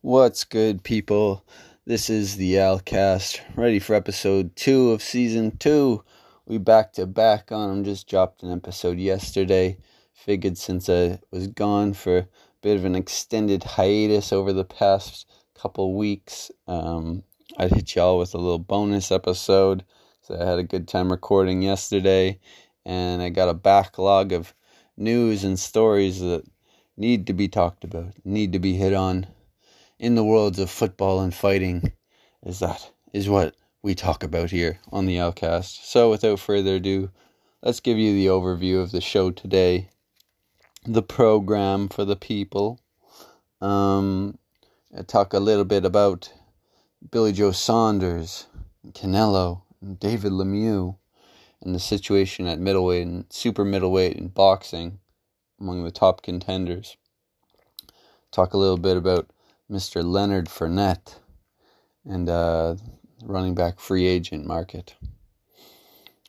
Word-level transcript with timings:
What's 0.00 0.44
good, 0.44 0.82
people? 0.82 1.44
This 1.84 2.08
is 2.08 2.36
the 2.36 2.54
Alcast, 2.54 3.40
ready 3.56 3.78
for 3.78 3.92
episode 3.92 4.56
two 4.56 4.92
of 4.92 5.02
season 5.02 5.58
two. 5.58 6.02
We 6.46 6.56
back 6.56 6.94
to 6.94 7.06
back 7.06 7.52
on 7.52 7.68
them. 7.68 7.84
Just 7.84 8.08
dropped 8.08 8.42
an 8.42 8.50
episode 8.50 8.98
yesterday. 8.98 9.76
Figured 10.14 10.56
since 10.56 10.88
I 10.88 11.20
was 11.30 11.48
gone 11.48 11.92
for 11.92 12.16
a 12.16 12.28
bit 12.62 12.78
of 12.78 12.86
an 12.86 12.94
extended 12.94 13.64
hiatus 13.64 14.32
over 14.32 14.54
the 14.54 14.64
past 14.64 15.30
couple 15.54 15.94
weeks, 15.94 16.50
um, 16.66 17.22
I'd 17.58 17.72
hit 17.72 17.94
y'all 17.96 18.18
with 18.18 18.32
a 18.32 18.38
little 18.38 18.58
bonus 18.58 19.12
episode. 19.12 19.84
So 20.26 20.40
I 20.40 20.42
had 20.42 20.58
a 20.58 20.62
good 20.62 20.88
time 20.88 21.12
recording 21.12 21.60
yesterday, 21.60 22.40
and 22.86 23.20
I 23.20 23.28
got 23.28 23.50
a 23.50 23.52
backlog 23.52 24.32
of 24.32 24.54
news 24.96 25.44
and 25.44 25.58
stories 25.58 26.20
that 26.20 26.46
need 26.96 27.26
to 27.26 27.34
be 27.34 27.46
talked 27.46 27.84
about, 27.84 28.14
need 28.24 28.54
to 28.54 28.58
be 28.58 28.72
hit 28.72 28.94
on 28.94 29.26
in 29.98 30.14
the 30.14 30.24
worlds 30.24 30.58
of 30.58 30.70
football 30.70 31.20
and 31.20 31.34
fighting 31.34 31.92
is 32.42 32.60
that 32.60 32.90
is 33.12 33.28
what 33.28 33.54
we 33.82 33.94
talk 33.94 34.22
about 34.22 34.50
here 34.50 34.80
on 34.90 35.04
the 35.04 35.16
Alcast. 35.16 35.84
So 35.84 36.08
without 36.08 36.40
further 36.40 36.76
ado, 36.76 37.10
let's 37.62 37.80
give 37.80 37.98
you 37.98 38.14
the 38.14 38.28
overview 38.28 38.80
of 38.82 38.92
the 38.92 39.02
show 39.02 39.30
today. 39.30 39.90
The 40.86 41.02
program 41.02 41.90
for 41.90 42.06
the 42.06 42.16
people. 42.16 42.80
Um 43.60 44.38
I 44.96 45.02
talk 45.02 45.34
a 45.34 45.38
little 45.38 45.66
bit 45.66 45.84
about 45.84 46.32
Billy 47.10 47.32
Joe 47.32 47.52
Saunders, 47.52 48.46
Canelo, 48.92 49.63
David 49.84 50.32
Lemieux, 50.32 50.96
and 51.64 51.74
the 51.74 51.80
situation 51.80 52.46
at 52.46 52.58
middleweight 52.58 53.06
and 53.06 53.24
super 53.30 53.64
middleweight 53.64 54.16
in 54.16 54.28
boxing 54.28 54.98
among 55.58 55.82
the 55.82 55.90
top 55.90 56.22
contenders. 56.22 56.96
Talk 58.30 58.52
a 58.52 58.58
little 58.58 58.76
bit 58.76 58.96
about 58.96 59.30
Mr. 59.70 60.04
Leonard 60.04 60.46
Fournette 60.46 61.16
and 62.04 62.28
uh, 62.28 62.76
running 63.24 63.54
back 63.54 63.80
free 63.80 64.06
agent 64.06 64.46
market. 64.46 64.94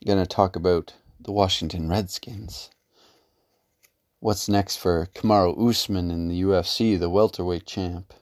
Going 0.05 0.19
to 0.19 0.25
talk 0.25 0.55
about 0.55 0.93
the 1.19 1.31
Washington 1.31 1.89
Redskins. 1.89 2.69
What's 4.19 4.47
next 4.47 4.77
for 4.77 5.09
Kamaru 5.13 5.69
Usman 5.69 6.11
in 6.11 6.29
the 6.29 6.41
UFC, 6.41 6.97
the 6.97 7.09
welterweight 7.09 7.65
champ? 7.65 8.13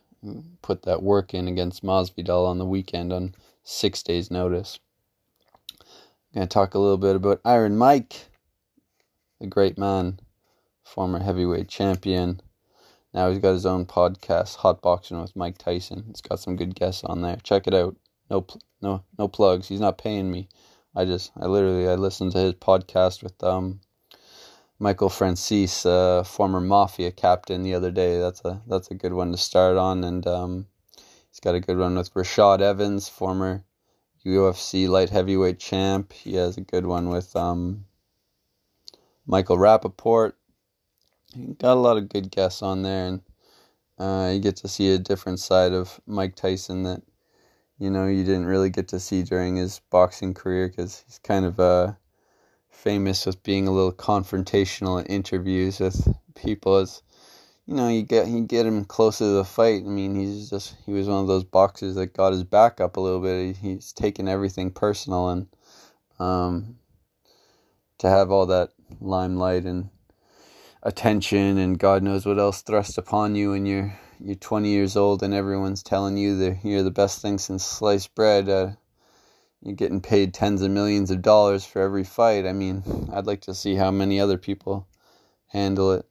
Put 0.61 0.83
that 0.83 1.03
work 1.03 1.33
in 1.33 1.47
against 1.47 1.83
Masvidal 1.83 2.47
on 2.47 2.57
the 2.57 2.65
weekend 2.65 3.13
on 3.13 3.35
six 3.63 4.01
days' 4.01 4.31
notice. 4.31 4.79
Going 6.33 6.47
to 6.47 6.53
talk 6.53 6.73
a 6.73 6.79
little 6.79 6.97
bit 6.97 7.15
about 7.15 7.41
Iron 7.45 7.77
Mike, 7.77 8.27
the 9.39 9.47
great 9.47 9.77
man, 9.77 10.19
former 10.83 11.19
heavyweight 11.19 11.67
champion 11.67 12.41
now 13.13 13.29
he's 13.29 13.39
got 13.39 13.53
his 13.53 13.65
own 13.65 13.85
podcast, 13.85 14.55
Hot 14.57 14.81
Boxing 14.81 15.21
with 15.21 15.35
Mike 15.35 15.59
Tyson. 15.59 16.05
It's 16.09 16.21
got 16.21 16.39
some 16.39 16.55
good 16.55 16.73
guests 16.73 17.03
on 17.03 17.21
there. 17.21 17.37
Check 17.43 17.67
it 17.67 17.73
out. 17.73 17.95
No, 18.29 18.45
no, 18.81 19.03
no 19.19 19.27
plugs. 19.27 19.67
He's 19.67 19.79
not 19.79 19.99
paying 19.99 20.31
me. 20.31 20.49
I 20.95 21.05
just, 21.05 21.31
I 21.39 21.45
literally, 21.45 21.87
I 21.87 21.93
listened 21.93 22.31
to 22.31 22.39
his 22.39 22.53
podcast 22.53 23.21
with 23.21 23.43
um, 23.43 23.81
Michael 24.79 25.09
Franzese, 25.09 25.85
uh, 25.85 26.23
former 26.23 26.59
Mafia 26.59 27.11
captain, 27.11 27.61
the 27.61 27.75
other 27.75 27.91
day. 27.91 28.17
That's 28.17 28.43
a 28.45 28.61
that's 28.67 28.89
a 28.89 28.95
good 28.95 29.13
one 29.13 29.31
to 29.31 29.37
start 29.37 29.77
on, 29.77 30.03
and 30.03 30.25
um, 30.25 30.67
he's 31.29 31.39
got 31.39 31.55
a 31.55 31.59
good 31.59 31.77
one 31.77 31.95
with 31.95 32.13
Rashad 32.15 32.61
Evans, 32.61 33.07
former 33.07 33.63
UFC 34.25 34.87
light 34.87 35.09
heavyweight 35.09 35.59
champ. 35.59 36.13
He 36.13 36.35
has 36.35 36.57
a 36.57 36.61
good 36.61 36.85
one 36.85 37.09
with 37.09 37.35
um, 37.35 37.85
Michael 39.25 39.57
Rapaport 39.57 40.33
got 41.57 41.73
a 41.73 41.79
lot 41.79 41.97
of 41.97 42.09
good 42.09 42.29
guests 42.31 42.61
on 42.61 42.83
there, 42.83 43.07
and 43.07 43.21
uh, 43.97 44.31
you 44.33 44.39
get 44.39 44.55
to 44.57 44.67
see 44.67 44.93
a 44.93 44.97
different 44.97 45.39
side 45.39 45.73
of 45.73 45.99
Mike 46.05 46.35
Tyson 46.35 46.83
that 46.83 47.01
you 47.79 47.89
know 47.89 48.07
you 48.07 48.23
didn't 48.23 48.45
really 48.45 48.69
get 48.69 48.87
to 48.89 48.99
see 48.99 49.23
during 49.23 49.55
his 49.55 49.81
boxing 49.89 50.33
career 50.33 50.67
because 50.67 51.03
he's 51.05 51.19
kind 51.19 51.45
of 51.45 51.59
uh, 51.59 51.93
famous 52.69 53.25
with 53.25 53.41
being 53.43 53.67
a 53.67 53.71
little 53.71 53.91
confrontational 53.91 54.99
in 54.99 55.07
interviews 55.07 55.79
with 55.79 56.15
people. 56.35 56.77
As 56.77 57.01
you 57.67 57.75
know, 57.75 57.87
you 57.87 58.03
get 58.03 58.27
you 58.27 58.41
get 58.45 58.65
him 58.65 58.85
closer 58.85 59.25
to 59.25 59.31
the 59.31 59.45
fight. 59.45 59.83
I 59.85 59.89
mean, 59.89 60.15
he's 60.15 60.49
just 60.49 60.75
he 60.85 60.91
was 60.91 61.07
one 61.07 61.21
of 61.21 61.27
those 61.27 61.43
boxers 61.43 61.95
that 61.95 62.13
got 62.13 62.33
his 62.33 62.43
back 62.43 62.81
up 62.81 62.97
a 62.97 63.01
little 63.01 63.21
bit. 63.21 63.57
He's 63.57 63.93
taken 63.93 64.27
everything 64.27 64.71
personal, 64.71 65.29
and 65.29 65.47
um, 66.19 66.77
to 67.99 68.09
have 68.09 68.31
all 68.31 68.45
that 68.47 68.71
limelight 68.99 69.63
and 69.65 69.89
attention 70.83 71.57
and 71.57 71.79
God 71.79 72.03
knows 72.03 72.25
what 72.25 72.37
else 72.37 72.61
thrust 72.61 72.97
upon 72.97 73.35
you 73.35 73.53
and 73.53 73.65
you're 73.67 73.97
you're 74.19 74.35
20 74.35 74.69
years 74.69 74.95
old 74.95 75.23
and 75.23 75.33
everyone's 75.33 75.81
telling 75.83 76.17
you 76.17 76.37
that 76.37 76.59
you're 76.63 76.83
the 76.83 76.91
best 76.91 77.21
thing 77.21 77.37
since 77.37 77.65
sliced 77.65 78.13
bread. 78.15 78.47
Uh, 78.47 78.71
you're 79.61 79.75
getting 79.75 80.01
paid 80.01 80.33
tens 80.33 80.61
of 80.61 80.71
millions 80.71 81.11
of 81.11 81.21
dollars 81.21 81.65
for 81.65 81.81
every 81.81 82.03
fight. 82.03 82.45
I 82.45 82.53
mean, 82.53 82.83
I'd 83.11 83.25
like 83.25 83.41
to 83.41 83.53
see 83.53 83.75
how 83.75 83.91
many 83.91 84.19
other 84.19 84.37
people 84.37 84.87
handle 85.47 85.93
it. 85.93 86.05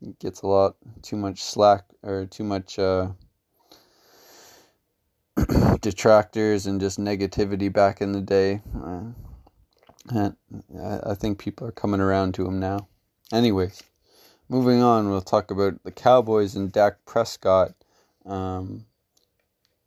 It 0.00 0.18
gets 0.18 0.42
a 0.42 0.46
lot 0.46 0.76
too 1.02 1.16
much 1.16 1.42
slack 1.42 1.84
or 2.02 2.26
too 2.26 2.44
much 2.44 2.78
uh, 2.78 3.08
detractors 5.80 6.66
and 6.66 6.80
just 6.80 6.98
negativity 7.00 7.72
back 7.72 8.00
in 8.00 8.12
the 8.12 8.20
day. 8.20 8.62
Uh, 8.74 10.30
I 11.04 11.14
think 11.14 11.38
people 11.38 11.66
are 11.66 11.72
coming 11.72 12.00
around 12.00 12.34
to 12.34 12.46
him 12.46 12.60
now. 12.60 12.88
Anyways. 13.32 13.82
Moving 14.48 14.80
on, 14.80 15.10
we'll 15.10 15.22
talk 15.22 15.50
about 15.50 15.82
the 15.82 15.90
Cowboys 15.90 16.54
and 16.54 16.70
Dak 16.70 17.04
Prescott. 17.04 17.74
Um, 18.24 18.86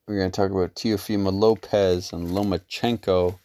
we're 0.06 0.18
going 0.18 0.32
to 0.32 0.36
talk 0.36 0.52
about 0.52 0.76
Teofimo 0.76 1.32
Lopez 1.32 2.12
and 2.12 2.28
Lomachenko, 2.28 3.40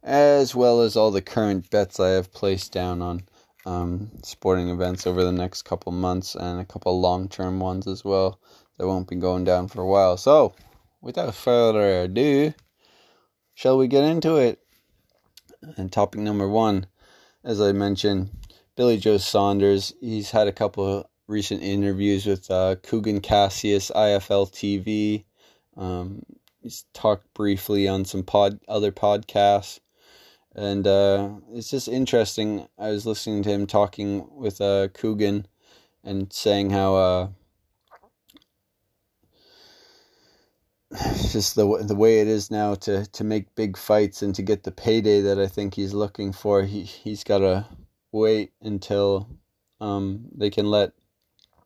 as 0.00 0.54
well 0.54 0.80
as 0.80 0.94
all 0.94 1.10
the 1.10 1.20
current 1.20 1.70
bets 1.70 1.98
I 1.98 2.10
have 2.10 2.32
placed 2.32 2.70
down 2.70 3.02
on 3.02 3.22
um, 3.66 4.10
sporting 4.22 4.68
events 4.68 5.06
over 5.06 5.24
the 5.24 5.32
next 5.32 5.62
couple 5.62 5.92
months 5.92 6.34
and 6.34 6.60
a 6.60 6.64
couple 6.64 7.00
long 7.00 7.28
term 7.28 7.60
ones 7.60 7.86
as 7.86 8.04
well 8.04 8.40
that 8.78 8.86
won't 8.86 9.08
be 9.08 9.16
going 9.16 9.44
down 9.44 9.68
for 9.68 9.82
a 9.82 9.86
while. 9.86 10.16
So, 10.16 10.54
without 11.00 11.34
further 11.34 12.02
ado, 12.02 12.54
shall 13.54 13.78
we 13.78 13.88
get 13.88 14.04
into 14.04 14.36
it? 14.36 14.58
And 15.76 15.90
topic 15.90 16.20
number 16.20 16.48
one, 16.48 16.86
as 17.42 17.60
I 17.60 17.72
mentioned, 17.72 18.30
Billy 18.76 18.98
Joe 18.98 19.18
Saunders. 19.18 19.94
He's 20.00 20.30
had 20.30 20.48
a 20.48 20.52
couple 20.52 21.08
recent 21.26 21.62
interviews 21.62 22.26
with 22.26 22.50
uh, 22.50 22.76
Kugan 22.82 23.22
Cassius, 23.22 23.90
IFL 23.90 24.50
TV. 24.50 25.24
Um, 25.76 26.22
he's 26.60 26.84
talked 26.92 27.32
briefly 27.34 27.88
on 27.88 28.04
some 28.04 28.24
pod 28.24 28.58
other 28.68 28.92
podcasts, 28.92 29.80
and 30.54 30.86
uh, 30.86 31.30
it's 31.52 31.70
just 31.70 31.88
interesting. 31.88 32.68
I 32.78 32.88
was 32.88 33.06
listening 33.06 33.42
to 33.44 33.50
him 33.50 33.66
talking 33.66 34.28
with 34.34 34.60
uh, 34.60 34.88
Kugan 34.88 35.46
and 36.02 36.32
saying 36.32 36.70
how 36.70 36.94
uh, 36.94 37.28
just 41.30 41.56
the 41.56 41.82
the 41.86 41.96
way 41.96 42.20
it 42.20 42.28
is 42.28 42.50
now 42.50 42.74
to 42.76 43.06
to 43.06 43.24
make 43.24 43.54
big 43.54 43.76
fights 43.76 44.22
and 44.22 44.34
to 44.34 44.42
get 44.42 44.62
the 44.62 44.72
payday 44.72 45.20
that 45.22 45.38
I 45.38 45.46
think 45.46 45.74
he's 45.74 45.94
looking 45.94 46.32
for. 46.32 46.62
He 46.62 46.82
he's 46.82 47.24
got 47.24 47.38
to 47.38 47.66
wait 48.12 48.52
until 48.62 49.28
um, 49.80 50.26
they 50.34 50.50
can 50.50 50.70
let 50.70 50.92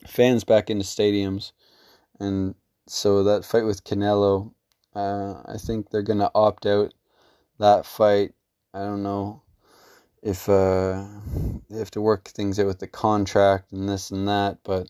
fans 0.06 0.44
back 0.44 0.70
into 0.70 0.84
stadiums. 0.84 1.52
And 2.18 2.54
so 2.86 3.22
that 3.24 3.44
fight 3.44 3.64
with 3.64 3.84
Canelo, 3.84 4.52
uh, 4.94 5.42
I 5.46 5.56
think 5.58 5.90
they're 5.90 6.02
going 6.02 6.20
to 6.20 6.30
opt 6.34 6.66
out 6.66 6.94
that 7.58 7.86
fight. 7.86 8.32
I 8.74 8.80
don't 8.80 9.02
know 9.02 9.42
if 10.22 10.48
uh, 10.48 11.04
they 11.70 11.78
have 11.78 11.90
to 11.92 12.00
work 12.00 12.28
things 12.28 12.58
out 12.58 12.66
with 12.66 12.78
the 12.78 12.86
contract 12.86 13.72
and 13.72 13.88
this 13.88 14.10
and 14.10 14.28
that, 14.28 14.58
but 14.62 14.88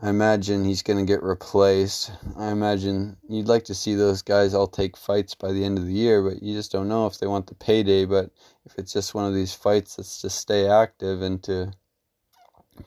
I 0.00 0.10
imagine 0.10 0.64
he's 0.64 0.82
going 0.82 0.98
to 0.98 1.10
get 1.10 1.22
replaced. 1.22 2.12
I 2.36 2.50
imagine 2.50 3.16
you'd 3.28 3.48
like 3.48 3.64
to 3.64 3.74
see 3.74 3.94
those 3.94 4.22
guys 4.22 4.52
all 4.52 4.66
take 4.66 4.96
fights 4.96 5.34
by 5.34 5.52
the 5.52 5.64
end 5.64 5.78
of 5.78 5.86
the 5.86 5.92
year, 5.92 6.22
but 6.22 6.42
you 6.42 6.54
just 6.54 6.72
don't 6.72 6.88
know 6.88 7.06
if 7.06 7.18
they 7.18 7.26
want 7.26 7.46
the 7.46 7.54
payday. 7.54 8.04
But 8.04 8.30
if 8.66 8.76
it's 8.76 8.92
just 8.92 9.14
one 9.14 9.24
of 9.24 9.34
these 9.34 9.54
fights 9.54 9.96
that's 9.96 10.20
to 10.22 10.30
stay 10.30 10.68
active 10.68 11.22
and 11.22 11.42
to 11.44 11.72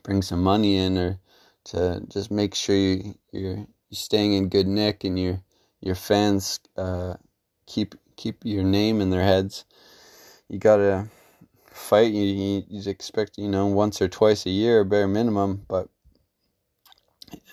bring 0.02 0.22
some 0.22 0.42
money 0.42 0.76
in 0.76 0.98
or 0.98 1.18
to 1.64 2.02
just 2.08 2.30
make 2.30 2.54
sure 2.54 2.76
you, 2.76 3.14
you're, 3.32 3.56
you're 3.56 3.66
staying 3.92 4.34
in 4.34 4.48
good 4.48 4.66
nick 4.66 5.04
and 5.04 5.18
your 5.18 5.42
your 5.80 5.94
fans 5.94 6.60
uh, 6.76 7.14
keep 7.66 7.94
keep 8.16 8.44
your 8.44 8.64
name 8.64 9.00
in 9.00 9.10
their 9.10 9.22
heads, 9.22 9.64
you 10.48 10.58
gotta 10.58 11.08
fight. 11.70 12.12
You, 12.12 12.64
you 12.68 12.90
expect 12.90 13.38
you 13.38 13.48
know 13.48 13.66
once 13.66 14.00
or 14.02 14.08
twice 14.08 14.46
a 14.46 14.50
year 14.50 14.84
bare 14.84 15.08
minimum, 15.08 15.64
but 15.68 15.88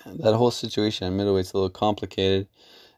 that 0.06 0.34
whole 0.34 0.50
situation 0.50 1.06
at 1.06 1.12
middleweight's 1.12 1.52
a 1.52 1.56
little 1.56 1.70
complicated, 1.70 2.48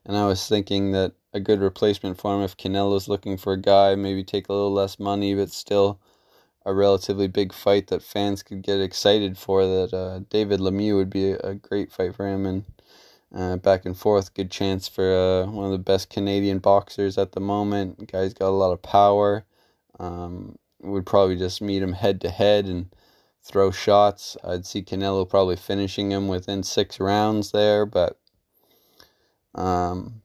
and 0.04 0.16
I 0.16 0.26
was 0.26 0.46
thinking 0.46 0.92
that 0.92 1.12
a 1.32 1.40
good 1.40 1.60
replacement 1.60 2.18
for 2.18 2.34
him 2.34 2.42
if 2.42 2.56
Canelo's 2.56 3.08
looking 3.08 3.36
for 3.36 3.52
a 3.52 3.60
guy, 3.60 3.94
maybe 3.94 4.24
take 4.24 4.48
a 4.48 4.52
little 4.52 4.72
less 4.72 4.98
money, 4.98 5.34
but 5.34 5.50
still 5.50 6.00
a 6.64 6.72
relatively 6.72 7.28
big 7.28 7.52
fight 7.52 7.88
that 7.88 8.02
fans 8.02 8.42
could 8.42 8.62
get 8.62 8.80
excited 8.80 9.38
for. 9.38 9.64
That 9.64 9.94
uh, 9.94 10.20
David 10.30 10.60
Lemieux 10.60 10.96
would 10.96 11.10
be 11.10 11.32
a, 11.32 11.54
great 11.54 11.92
fight 11.92 12.14
for 12.14 12.26
him, 12.26 12.46
and 12.46 12.64
uh, 13.34 13.56
back 13.56 13.84
and 13.84 13.96
forth, 13.96 14.34
good 14.34 14.50
chance 14.50 14.88
for 14.88 15.12
uh, 15.44 15.50
one 15.50 15.66
of 15.66 15.72
the 15.72 15.78
best 15.78 16.10
Canadian 16.10 16.58
boxers 16.58 17.18
at 17.18 17.32
the 17.32 17.40
moment. 17.40 18.10
guy's 18.10 18.34
got 18.34 18.48
a 18.48 18.50
lot 18.50 18.72
of 18.72 18.82
power. 18.82 19.44
Um, 19.98 20.56
would 20.80 21.06
probably 21.06 21.36
just 21.36 21.60
meet 21.60 21.82
him 21.82 21.92
head 21.92 22.20
to 22.20 22.30
head 22.30 22.66
and 22.66 22.94
throw 23.42 23.70
shots. 23.70 24.36
I'd 24.44 24.66
see 24.66 24.82
Canelo 24.82 25.28
probably 25.28 25.56
finishing 25.56 26.12
him 26.12 26.28
within 26.28 26.62
six 26.62 27.00
rounds 27.00 27.52
there, 27.52 27.86
but 27.86 28.18
um, 29.54 30.22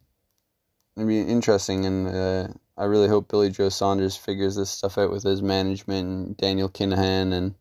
it'd 0.95 1.07
be 1.07 1.21
interesting. 1.21 1.85
And 1.85 2.07
uh, 2.07 2.47
I 2.77 2.85
really 2.85 3.07
hope 3.07 3.29
Billy 3.29 3.49
Joe 3.49 3.69
Saunders 3.69 4.15
figures 4.15 4.55
this 4.55 4.69
stuff 4.69 4.97
out 4.97 5.11
with 5.11 5.23
his 5.23 5.41
management 5.41 6.07
and 6.07 6.37
Daniel 6.37 6.69
Kinahan 6.69 7.33
and 7.33 7.55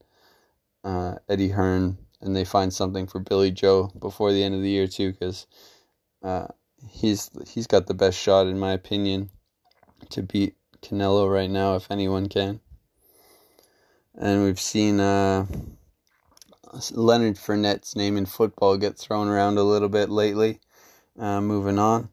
uh, 0.85 1.15
Eddie 1.29 1.51
Hearn, 1.51 1.97
and 2.21 2.35
they 2.35 2.45
find 2.45 2.73
something 2.73 3.07
for 3.07 3.21
Billy 3.21 3.51
Joe 3.51 3.91
before 3.99 4.33
the 4.33 4.43
end 4.43 4.55
of 4.55 4.63
the 4.63 4.71
year 4.71 4.87
too, 4.87 5.13
because 5.13 5.47
uh, 6.23 6.49
he's 6.89 7.31
he's 7.49 7.67
got 7.67 7.87
the 7.87 7.95
best 7.95 8.19
shot 8.19 8.47
in 8.47 8.59
my 8.59 8.73
opinion 8.73 9.31
to 10.11 10.23
beat 10.23 10.57
Canelo 10.83 11.33
right 11.33 11.51
now, 11.51 11.77
if 11.77 11.91
anyone 11.91 12.29
can 12.29 12.61
and 14.15 14.45
we've 14.45 14.61
seen 14.61 15.01
uh, 15.01 15.47
Leonard 16.93 17.37
Fournette's 17.37 17.97
name 17.97 18.17
in 18.17 18.27
football 18.27 18.77
get 18.77 18.99
thrown 18.99 19.29
around 19.29 19.59
a 19.59 19.63
little 19.63 19.89
bit 19.89 20.11
lately. 20.11 20.61
Uh, 21.19 21.41
moving 21.41 21.79
on, 21.79 22.09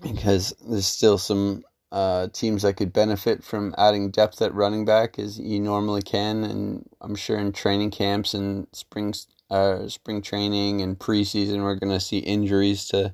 because 0.00 0.54
there's 0.68 0.86
still 0.86 1.18
some 1.18 1.64
uh, 1.90 2.28
teams 2.28 2.62
that 2.62 2.74
could 2.74 2.92
benefit 2.92 3.42
from 3.42 3.74
adding 3.76 4.12
depth 4.12 4.40
at 4.40 4.54
running 4.54 4.84
back, 4.84 5.18
as 5.18 5.40
you 5.40 5.58
normally 5.58 6.02
can, 6.02 6.44
and 6.44 6.88
I'm 7.00 7.16
sure 7.16 7.36
in 7.36 7.50
training 7.50 7.90
camps 7.90 8.32
and 8.32 8.68
spring 8.72 9.12
uh, 9.50 9.88
spring 9.88 10.22
training 10.22 10.82
and 10.82 10.98
preseason, 10.98 11.62
we're 11.62 11.74
going 11.74 11.92
to 11.92 12.00
see 12.00 12.18
injuries 12.18 12.86
to 12.88 13.12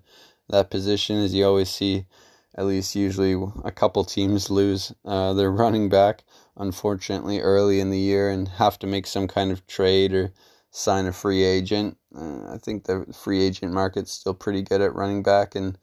that 0.51 0.71
position, 0.71 1.17
as 1.17 1.35
you 1.35 1.47
always 1.47 1.71
see. 1.71 2.05
At 2.57 2.67
least 2.67 2.97
usually 2.97 3.41
a 3.65 3.71
couple 3.71 4.05
teams 4.05 4.51
lose 4.51 4.93
uh, 5.05 5.33
their 5.35 5.51
running 5.63 5.89
back 5.89 6.25
unfortunately, 6.61 7.41
early 7.41 7.81
in 7.81 7.91
the 7.91 7.99
year 7.99 8.31
and 8.31 8.47
have 8.47 8.79
to 8.79 8.87
make 8.87 9.07
some 9.07 9.27
kind 9.27 9.51
of 9.51 9.67
trade 9.67 10.13
or 10.13 10.33
sign 10.71 11.07
a 11.07 11.13
free 11.13 11.43
agent. 11.43 11.97
Uh, 12.15 12.53
I 12.53 12.59
think 12.59 12.85
the 12.85 13.07
free 13.13 13.43
agent 13.43 13.73
market's 13.73 14.13
still 14.13 14.35
pretty 14.35 14.63
good 14.63 14.83
at 14.83 14.95
running 14.95 15.23
back, 15.23 15.55
and 15.55 15.79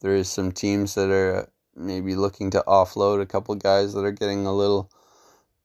there 0.00 0.14
is 0.14 0.28
some 0.28 0.52
teams 0.52 0.94
that 0.94 1.10
are 1.10 1.50
maybe 1.74 2.14
looking 2.14 2.50
to 2.50 2.64
offload 2.66 3.20
a 3.20 3.26
couple 3.26 3.54
guys 3.56 3.92
that 3.92 4.04
are 4.04 4.12
getting 4.12 4.46
a 4.46 4.54
little 4.54 4.90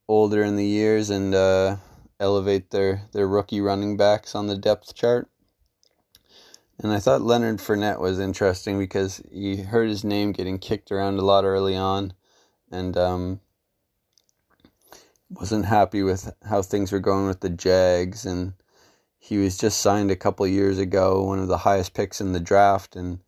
older 0.07 0.43
in 0.43 0.55
the 0.55 0.65
years 0.65 1.09
and 1.09 1.35
uh, 1.35 1.77
elevate 2.19 2.71
their, 2.71 3.03
their 3.13 3.27
rookie 3.27 3.61
running 3.61 3.97
backs 3.97 4.33
on 4.35 4.47
the 4.47 4.57
depth 4.57 4.95
chart. 4.95 5.29
And 6.79 6.91
I 6.91 6.99
thought 6.99 7.21
Leonard 7.21 7.57
Fournette 7.59 7.99
was 7.99 8.19
interesting 8.19 8.77
because 8.77 9.21
he 9.31 9.61
heard 9.63 9.89
his 9.89 10.03
name 10.03 10.33
getting 10.33 10.59
kicked 10.59 10.91
around 10.91 11.17
a 11.17 11.25
lot 11.25 11.45
early 11.45 11.75
on. 11.75 12.13
And 12.71 12.97
um, 12.97 13.39
wasn't 15.29 15.65
happy 15.65 16.03
with 16.03 16.33
how 16.47 16.61
things 16.61 16.91
were 16.91 16.99
going 16.99 17.27
with 17.27 17.39
the 17.39 17.49
Jags, 17.49 18.25
and 18.25 18.53
he 19.17 19.37
was 19.37 19.57
just 19.57 19.79
signed 19.79 20.11
a 20.11 20.15
couple 20.15 20.45
years 20.47 20.77
ago, 20.77 21.23
one 21.23 21.39
of 21.39 21.47
the 21.47 21.57
highest 21.59 21.93
picks 21.93 22.21
in 22.21 22.33
the 22.33 22.39
draft, 22.39 22.95
and 22.95 23.19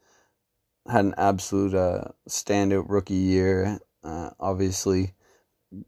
had 0.90 1.06
an 1.06 1.16
absolute 1.18 1.74
uh, 1.74 2.10
standout 2.30 2.86
rookie 2.88 3.14
year. 3.14 3.80
Uh, 4.04 4.30
obviously, 4.40 5.14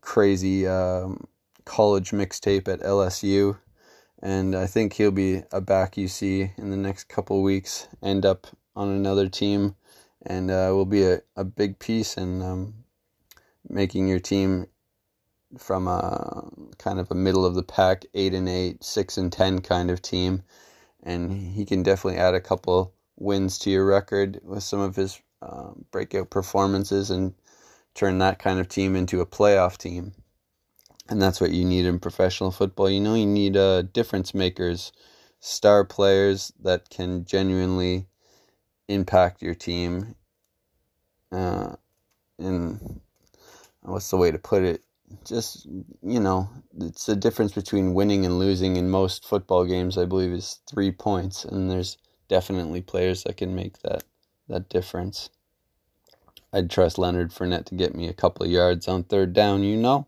crazy 0.02 0.68
um, 0.68 1.26
college 1.66 2.12
mixtape 2.12 2.68
at 2.68 2.82
LSU, 2.82 3.58
and 4.21 4.56
I 4.56 4.68
think 4.68 4.94
he'll 4.94 5.12
be 5.12 5.44
a 5.51 5.62
back 5.62 5.98
you 5.98 6.07
see 6.07 6.51
in 6.57 6.69
the 6.69 6.77
next 6.77 7.06
couple 7.06 7.42
weeks. 7.42 7.88
End 8.04 8.25
up 8.25 8.48
on 8.75 8.89
another 8.89 9.30
team, 9.30 9.75
and 10.25 10.51
uh, 10.51 10.69
will 10.71 10.86
be 10.86 11.04
a, 11.04 11.21
a 11.36 11.44
big 11.44 11.80
piece 11.80 12.18
in 12.18 12.42
um, 12.42 12.74
making 13.68 14.07
your 14.07 14.19
team 14.19 14.68
from 15.57 15.88
a 15.88 16.50
kind 16.77 17.00
of 17.00 17.10
a 17.12 17.16
middle 17.16 17.45
of 17.45 17.56
the 17.56 17.63
pack, 17.63 18.06
eight 18.13 18.33
and 18.33 18.48
eight, 18.48 18.83
six 18.83 19.18
and 19.18 19.31
ten 19.31 19.60
kind 19.62 19.89
of 19.89 20.01
team, 20.01 20.44
and 21.04 21.31
he 21.31 21.66
can 21.66 21.83
definitely 21.83 22.19
add 22.19 22.36
a 22.36 22.42
couple 22.42 22.94
wins 23.18 23.57
to 23.60 23.69
your 23.69 23.86
record 23.86 24.39
with 24.44 24.63
some 24.63 24.80
of 24.80 24.95
his 24.95 25.21
uh, 25.42 25.71
breakout 25.92 26.30
performances 26.30 27.10
and 27.10 27.33
turn 27.95 28.19
that 28.19 28.39
kind 28.39 28.60
of 28.60 28.68
team 28.68 28.95
into 28.95 29.21
a 29.21 29.25
playoff 29.25 29.77
team. 29.77 30.13
And 31.10 31.22
that's 31.22 31.42
what 31.42 31.52
you 31.52 31.66
need 31.66 31.86
in 31.86 32.00
professional 32.00 32.52
football. 32.52 32.90
You 32.90 33.00
know, 33.00 33.16
you 33.16 33.26
need 33.26 33.58
uh, 33.58 33.84
difference 33.84 34.34
makers, 34.34 34.92
star 35.40 35.84
players 35.84 36.54
that 36.62 36.90
can 36.90 37.26
genuinely 37.26 38.08
impact 38.88 39.42
your 39.42 39.56
team. 39.56 40.16
Uh, 41.32 41.76
and 42.38 43.02
what's 43.82 44.10
the 44.10 44.18
way 44.18 44.32
to 44.32 44.38
put 44.38 44.64
it? 44.64 44.84
just 45.26 45.66
you 45.66 46.20
know 46.20 46.50
it's 46.80 47.06
the 47.06 47.16
difference 47.16 47.52
between 47.54 47.94
winning 47.94 48.26
and 48.26 48.38
losing 48.40 48.76
in 48.78 48.90
most 48.90 49.26
football 49.26 49.66
games 49.66 49.98
i 49.98 50.06
believe 50.06 50.32
is 50.32 50.60
three 50.70 50.92
points 50.92 51.46
and 51.46 51.70
there's 51.70 51.98
definitely 52.28 52.82
players 52.82 53.24
that 53.24 53.38
can 53.38 53.56
make 53.56 53.80
that 53.80 54.04
that 54.48 54.70
difference 54.70 55.30
i'd 56.54 56.70
trust 56.70 56.98
leonard 56.98 57.32
Fournette 57.32 57.66
to 57.66 57.76
get 57.76 57.96
me 57.96 58.08
a 58.08 58.14
couple 58.14 58.46
of 58.46 58.52
yards 58.52 58.88
on 58.88 59.04
third 59.04 59.34
down 59.34 59.64
you 59.64 59.76
know 59.76 60.08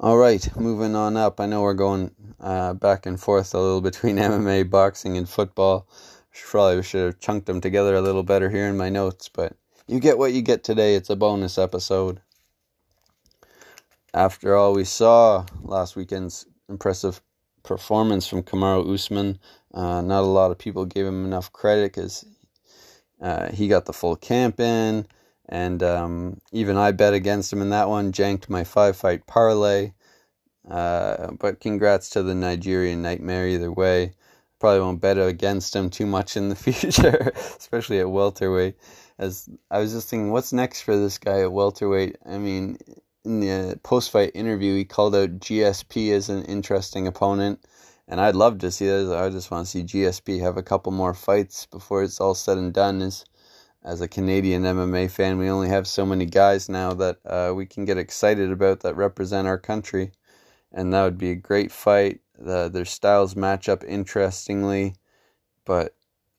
all 0.00 0.16
right 0.16 0.56
moving 0.56 0.94
on 0.94 1.16
up. 1.16 1.40
I 1.40 1.46
know 1.46 1.62
we're 1.62 1.74
going 1.74 2.12
uh, 2.38 2.74
back 2.74 3.04
and 3.04 3.18
forth 3.18 3.52
a 3.52 3.58
little 3.58 3.80
between 3.80 4.16
mma 4.18 4.68
boxing 4.70 5.16
and 5.16 5.28
football. 5.28 5.88
Probably 6.32 6.84
should 6.84 7.04
have 7.04 7.18
chunked 7.18 7.46
them 7.46 7.60
together 7.60 7.96
a 7.96 8.00
little 8.00 8.22
better 8.22 8.48
here 8.48 8.68
in 8.68 8.76
my 8.76 8.90
notes 8.90 9.28
but 9.28 9.56
you 9.88 9.98
get 9.98 10.18
what 10.18 10.32
you 10.32 10.42
get 10.42 10.62
today. 10.62 10.94
It's 10.94 11.10
a 11.10 11.16
bonus 11.16 11.58
episode. 11.58 12.20
After 14.14 14.54
all 14.54 14.72
we 14.72 14.84
saw 14.84 15.46
last 15.62 15.96
weekend's 15.96 16.46
impressive 16.68 17.20
performance 17.64 18.26
from 18.28 18.44
Kamaru 18.44 18.94
Usman, 18.94 19.40
uh, 19.74 20.00
not 20.00 20.20
a 20.20 20.26
lot 20.26 20.52
of 20.52 20.58
people 20.58 20.84
gave 20.84 21.06
him 21.06 21.24
enough 21.24 21.52
credit 21.52 21.92
because 21.92 22.24
uh, 23.20 23.50
he 23.50 23.66
got 23.66 23.86
the 23.86 23.92
full 23.92 24.14
camp 24.14 24.60
in, 24.60 25.06
and 25.48 25.82
um, 25.82 26.40
even 26.52 26.76
I 26.76 26.92
bet 26.92 27.14
against 27.14 27.52
him 27.52 27.62
in 27.62 27.70
that 27.70 27.88
one, 27.88 28.12
janked 28.12 28.48
my 28.48 28.64
five 28.64 28.96
fight 28.96 29.26
parlay. 29.26 29.92
Uh, 30.68 31.30
but 31.32 31.60
congrats 31.60 32.10
to 32.10 32.22
the 32.22 32.34
Nigerian 32.34 33.00
Nightmare 33.00 33.48
either 33.48 33.72
way. 33.72 34.12
Probably 34.58 34.80
won't 34.80 35.00
bet 35.00 35.18
against 35.18 35.74
him 35.74 35.88
too 35.88 36.06
much 36.06 36.36
in 36.36 36.48
the 36.50 36.56
future, 36.56 37.32
especially 37.34 38.00
at 38.00 38.10
welterweight. 38.10 38.76
As 39.18 39.48
I 39.70 39.78
was 39.78 39.92
just 39.92 40.08
thinking, 40.10 40.30
what's 40.30 40.52
next 40.52 40.82
for 40.82 40.96
this 40.96 41.18
guy 41.18 41.40
at 41.42 41.52
welterweight? 41.52 42.16
I 42.26 42.38
mean, 42.38 42.78
in 43.24 43.40
the 43.40 43.80
post 43.82 44.10
fight 44.10 44.32
interview, 44.34 44.76
he 44.76 44.84
called 44.84 45.14
out 45.14 45.38
GSP 45.38 46.12
as 46.12 46.28
an 46.28 46.44
interesting 46.44 47.06
opponent. 47.06 47.64
And 48.06 48.20
I'd 48.20 48.36
love 48.36 48.58
to 48.58 48.70
see 48.70 48.86
that. 48.86 49.16
I 49.16 49.28
just 49.28 49.50
want 49.50 49.66
to 49.66 49.70
see 49.70 49.82
GSP 49.84 50.40
have 50.40 50.56
a 50.56 50.62
couple 50.62 50.92
more 50.92 51.14
fights 51.14 51.66
before 51.66 52.02
it's 52.02 52.20
all 52.20 52.34
said 52.34 52.56
and 52.58 52.72
done. 52.72 53.02
As, 53.02 53.24
as 53.84 54.00
a 54.00 54.08
Canadian 54.08 54.62
MMA 54.62 55.10
fan, 55.10 55.38
we 55.38 55.48
only 55.48 55.68
have 55.68 55.86
so 55.86 56.04
many 56.04 56.26
guys 56.26 56.68
now 56.68 56.94
that 56.94 57.18
uh, 57.24 57.52
we 57.54 57.66
can 57.66 57.84
get 57.84 57.98
excited 57.98 58.50
about 58.50 58.80
that 58.80 58.96
represent 58.96 59.46
our 59.46 59.58
country. 59.58 60.12
And 60.72 60.92
that 60.92 61.04
would 61.04 61.18
be 61.18 61.30
a 61.30 61.36
great 61.36 61.72
fight. 61.72 62.20
The, 62.38 62.68
their 62.68 62.84
styles 62.84 63.36
match 63.36 63.68
up 63.68 63.84
interestingly. 63.84 64.94
But 65.64 65.94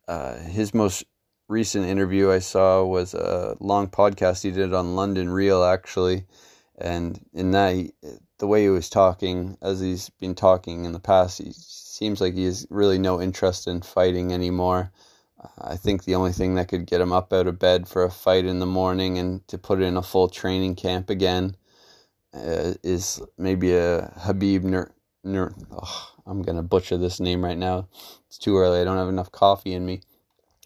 uh, 0.08 0.38
his 0.38 0.74
most 0.74 1.03
recent 1.48 1.86
interview 1.86 2.31
I 2.31 2.39
saw 2.39 2.84
was 2.84 3.13
a 3.13 3.58
long 3.60 3.88
podcast 3.88 4.43
he 4.43 4.51
did 4.51 4.74
on 4.74 4.96
London 4.96 5.29
Real, 5.29 5.63
actually 5.63 6.25
and 6.79 7.19
in 7.34 7.51
that, 7.51 7.75
he, 7.75 7.93
the 8.38 8.48
way 8.48 8.63
he 8.63 8.69
was 8.69 8.89
talking, 8.89 9.58
as 9.62 9.81
he's 9.81 10.10
been 10.10 10.34
talking 10.34 10.86
in 10.86 10.93
the 10.93 11.00
past, 11.00 11.39
he 11.39 11.51
seems 11.51 12.22
like 12.22 12.34
he 12.34 12.46
has 12.46 12.65
really 12.69 12.98
no 12.98 13.22
interest 13.22 13.67
in 13.67 13.81
fighting 13.81 14.31
anymore. 14.31 14.91
I 15.58 15.77
think 15.77 16.03
the 16.03 16.15
only 16.15 16.34
thing 16.34 16.55
that 16.55 16.67
could 16.67 16.86
get 16.86 17.01
him 17.01 17.13
up 17.13 17.31
out 17.31 17.48
of 17.48 17.60
bed 17.60 17.88
for 17.88 18.03
a 18.03 18.12
fight 18.12 18.46
in 18.46 18.60
the 18.60 18.65
morning 18.65 19.17
and 19.17 19.48
to 19.48 19.58
put 19.58 19.81
in 19.81 19.96
a 19.96 20.01
full 20.01 20.27
training 20.27 20.75
camp 20.75 21.10
again 21.10 21.55
uh, 22.34 22.74
is 22.84 23.22
maybe 23.38 23.74
a 23.75 24.12
Habib 24.17 24.63
Nur. 24.63 24.91
Nur 25.24 25.53
oh, 25.72 26.12
I'm 26.25 26.41
gonna 26.41 26.63
butcher 26.63 26.98
this 26.98 27.19
name 27.19 27.43
right 27.43 27.58
now. 27.58 27.88
It's 28.27 28.38
too 28.38 28.58
early. 28.58 28.81
I 28.81 28.84
don't 28.84 28.98
have 28.98 29.10
enough 29.10 29.31
coffee 29.31 29.74
in 29.74 29.86
me. 29.86 30.01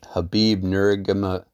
Habib 0.07 0.63
Nurmagomedov. 0.63 1.45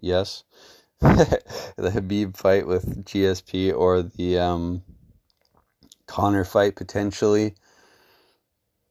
Yes, 0.00 0.44
the 1.00 1.90
Habib 1.92 2.36
fight 2.36 2.66
with 2.66 3.04
GSP 3.04 3.76
or 3.76 4.02
the 4.02 4.38
um, 4.38 4.82
Conor 6.06 6.44
fight 6.44 6.76
potentially. 6.76 7.54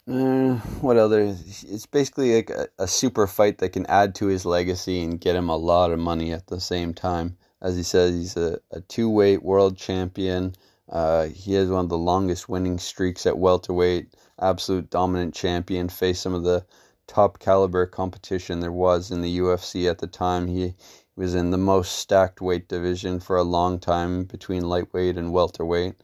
Uh, 0.07 0.53
what 0.81 0.97
other? 0.97 1.21
It's 1.23 1.87
basically 1.87 2.35
like 2.35 2.51
a, 2.51 2.67
a, 2.77 2.87
super 2.87 3.25
fight 3.25 3.57
that 3.57 3.69
can 3.69 3.87
add 3.87 4.13
to 4.15 4.27
his 4.27 4.45
legacy 4.45 5.01
and 5.01 5.19
get 5.19 5.35
him 5.35 5.49
a 5.49 5.57
lot 5.57 5.89
of 5.89 5.97
money 5.97 6.31
at 6.31 6.45
the 6.45 6.59
same 6.59 6.93
time. 6.93 7.37
As 7.59 7.75
he 7.75 7.81
says, 7.81 8.13
he's 8.13 8.37
a, 8.37 8.59
a 8.69 8.81
two 8.81 9.09
weight 9.09 9.41
world 9.41 9.77
champion. 9.77 10.53
Uh, 10.87 11.25
he 11.25 11.55
has 11.55 11.69
one 11.69 11.85
of 11.85 11.89
the 11.89 11.97
longest 11.97 12.47
winning 12.47 12.77
streaks 12.77 13.25
at 13.25 13.39
welterweight. 13.39 14.13
Absolute 14.39 14.91
dominant 14.91 15.33
champion. 15.33 15.89
Faced 15.89 16.21
some 16.21 16.35
of 16.35 16.43
the 16.43 16.63
top 17.07 17.39
caliber 17.39 17.87
competition 17.87 18.59
there 18.59 18.71
was 18.71 19.09
in 19.09 19.21
the 19.21 19.39
UFC 19.39 19.89
at 19.89 19.97
the 19.97 20.07
time. 20.07 20.45
He 20.45 20.75
was 21.15 21.33
in 21.33 21.49
the 21.49 21.57
most 21.57 21.93
stacked 21.93 22.41
weight 22.41 22.67
division 22.67 23.19
for 23.19 23.37
a 23.37 23.43
long 23.43 23.79
time 23.79 24.25
between 24.25 24.69
lightweight 24.69 25.17
and 25.17 25.33
welterweight. 25.33 25.95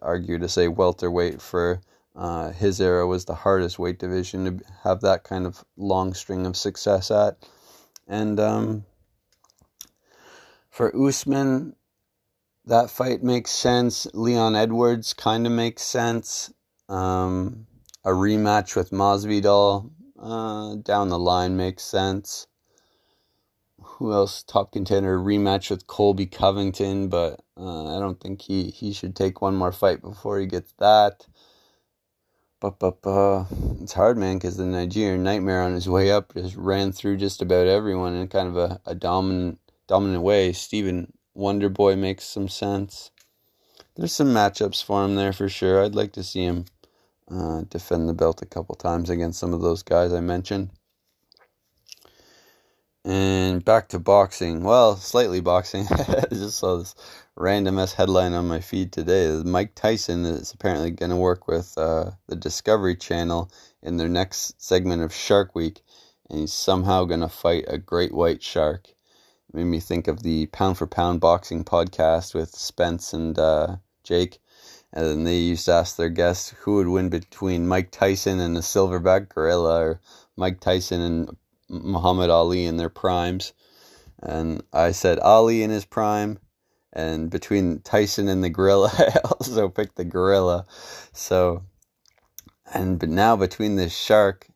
argue 0.00 0.38
to 0.38 0.48
say 0.48 0.68
welterweight 0.68 1.42
for 1.42 1.82
uh, 2.14 2.52
his 2.52 2.80
era 2.80 3.06
was 3.06 3.24
the 3.24 3.34
hardest 3.34 3.78
weight 3.78 3.98
division 3.98 4.44
to 4.44 4.64
have 4.84 5.00
that 5.00 5.24
kind 5.24 5.46
of 5.46 5.64
long 5.76 6.12
string 6.14 6.46
of 6.46 6.56
success 6.56 7.10
at. 7.10 7.36
And 8.06 8.38
um, 8.38 8.84
for 10.70 10.94
Usman, 10.96 11.74
that 12.66 12.90
fight 12.90 13.22
makes 13.22 13.50
sense. 13.50 14.06
Leon 14.12 14.54
Edwards 14.56 15.14
kind 15.14 15.46
of 15.46 15.52
makes 15.52 15.82
sense. 15.82 16.52
Um, 16.88 17.66
a 18.04 18.10
rematch 18.10 18.76
with 18.76 18.90
Masvidal 18.90 19.90
uh, 20.18 20.76
down 20.76 21.08
the 21.08 21.18
line 21.18 21.56
makes 21.56 21.82
sense. 21.82 22.46
Who 23.82 24.12
else? 24.12 24.42
Top 24.42 24.72
contender 24.72 25.18
rematch 25.18 25.70
with 25.70 25.86
Colby 25.86 26.26
Covington, 26.26 27.08
but 27.08 27.40
uh, 27.56 27.96
I 27.96 28.00
don't 28.00 28.20
think 28.20 28.42
he, 28.42 28.70
he 28.70 28.92
should 28.92 29.16
take 29.16 29.40
one 29.40 29.56
more 29.56 29.72
fight 29.72 30.02
before 30.02 30.38
he 30.38 30.46
gets 30.46 30.72
that. 30.78 31.26
But, 32.62 32.78
but, 32.78 33.02
but 33.02 33.46
it's 33.80 33.92
hard, 33.92 34.16
man, 34.16 34.36
because 34.36 34.56
the 34.56 34.64
Nigerian 34.64 35.24
Nightmare 35.24 35.62
on 35.62 35.74
his 35.74 35.88
way 35.88 36.12
up 36.12 36.32
just 36.32 36.54
ran 36.54 36.92
through 36.92 37.16
just 37.16 37.42
about 37.42 37.66
everyone 37.66 38.14
in 38.14 38.28
kind 38.28 38.46
of 38.46 38.56
a, 38.56 38.80
a 38.86 38.94
dominant 38.94 39.58
dominant 39.88 40.22
way. 40.22 40.52
Stephen 40.52 41.12
Wonderboy 41.36 41.98
makes 41.98 42.22
some 42.22 42.46
sense. 42.46 43.10
There's 43.96 44.12
some 44.12 44.28
matchups 44.28 44.84
for 44.84 45.04
him 45.04 45.16
there 45.16 45.32
for 45.32 45.48
sure. 45.48 45.82
I'd 45.82 45.96
like 45.96 46.12
to 46.12 46.22
see 46.22 46.44
him 46.44 46.66
uh, 47.28 47.62
defend 47.68 48.08
the 48.08 48.14
belt 48.14 48.42
a 48.42 48.46
couple 48.46 48.76
times 48.76 49.10
against 49.10 49.40
some 49.40 49.52
of 49.52 49.60
those 49.60 49.82
guys 49.82 50.12
I 50.12 50.20
mentioned. 50.20 50.70
And 53.04 53.41
back 53.60 53.88
to 53.88 53.98
boxing. 53.98 54.62
Well, 54.62 54.96
slightly 54.96 55.40
boxing. 55.40 55.86
I 55.90 56.24
just 56.30 56.58
saw 56.58 56.78
this 56.78 56.94
random 57.36 57.78
ass 57.78 57.94
headline 57.94 58.32
on 58.32 58.48
my 58.48 58.60
feed 58.60 58.92
today. 58.92 59.40
Mike 59.44 59.74
Tyson 59.74 60.24
is 60.24 60.52
apparently 60.52 60.90
going 60.90 61.10
to 61.10 61.16
work 61.16 61.48
with 61.48 61.76
uh, 61.76 62.10
the 62.28 62.36
Discovery 62.36 62.96
Channel 62.96 63.50
in 63.82 63.96
their 63.96 64.08
next 64.08 64.60
segment 64.62 65.02
of 65.02 65.12
Shark 65.12 65.54
Week, 65.54 65.82
and 66.28 66.40
he's 66.40 66.52
somehow 66.52 67.04
going 67.04 67.20
to 67.20 67.28
fight 67.28 67.64
a 67.68 67.78
great 67.78 68.12
white 68.12 68.42
shark. 68.42 68.88
It 68.88 69.54
made 69.54 69.64
me 69.64 69.80
think 69.80 70.08
of 70.08 70.22
the 70.22 70.46
Pound 70.46 70.78
for 70.78 70.86
Pound 70.86 71.20
boxing 71.20 71.64
podcast 71.64 72.34
with 72.34 72.54
Spence 72.54 73.12
and 73.12 73.38
uh, 73.38 73.76
Jake. 74.04 74.38
And 74.92 75.06
then 75.06 75.24
they 75.24 75.38
used 75.38 75.64
to 75.66 75.72
ask 75.72 75.96
their 75.96 76.10
guests 76.10 76.50
who 76.60 76.74
would 76.76 76.88
win 76.88 77.08
between 77.08 77.66
Mike 77.66 77.90
Tyson 77.90 78.40
and 78.40 78.56
a 78.56 78.60
silverback 78.60 79.30
gorilla, 79.30 79.80
or 79.80 80.00
Mike 80.36 80.60
Tyson 80.60 81.00
and 81.00 81.36
Muhammad 81.72 82.30
Ali 82.30 82.64
in 82.64 82.76
their 82.76 82.88
primes. 82.88 83.52
And 84.22 84.62
I 84.72 84.92
said 84.92 85.18
Ali 85.18 85.62
in 85.64 85.70
his 85.70 85.84
prime, 85.84 86.38
and 86.92 87.28
between 87.28 87.80
Tyson 87.80 88.28
and 88.28 88.44
the 88.44 88.50
gorilla, 88.50 88.92
I 88.98 89.18
also 89.24 89.68
picked 89.68 89.96
the 89.96 90.04
gorilla. 90.04 90.66
So, 91.12 91.64
and 92.72 92.98
but 93.00 93.08
now 93.08 93.34
between 93.34 93.74
this 93.74 93.96
shark, 93.96 94.46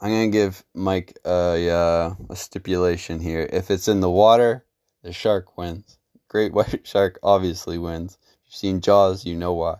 I'm 0.00 0.10
gonna 0.10 0.28
give 0.28 0.64
Mike 0.74 1.16
a 1.24 1.70
uh, 1.70 2.14
a 2.30 2.36
stipulation 2.36 3.20
here. 3.20 3.48
If 3.52 3.70
it's 3.70 3.86
in 3.86 4.00
the 4.00 4.10
water, 4.10 4.64
the 5.02 5.12
shark 5.12 5.56
wins. 5.56 5.98
Great 6.28 6.52
white 6.54 6.86
shark 6.86 7.18
obviously 7.22 7.78
wins. 7.78 8.18
If 8.22 8.46
you've 8.46 8.54
seen 8.56 8.80
Jaws, 8.80 9.24
you 9.24 9.36
know 9.36 9.52
why. 9.52 9.76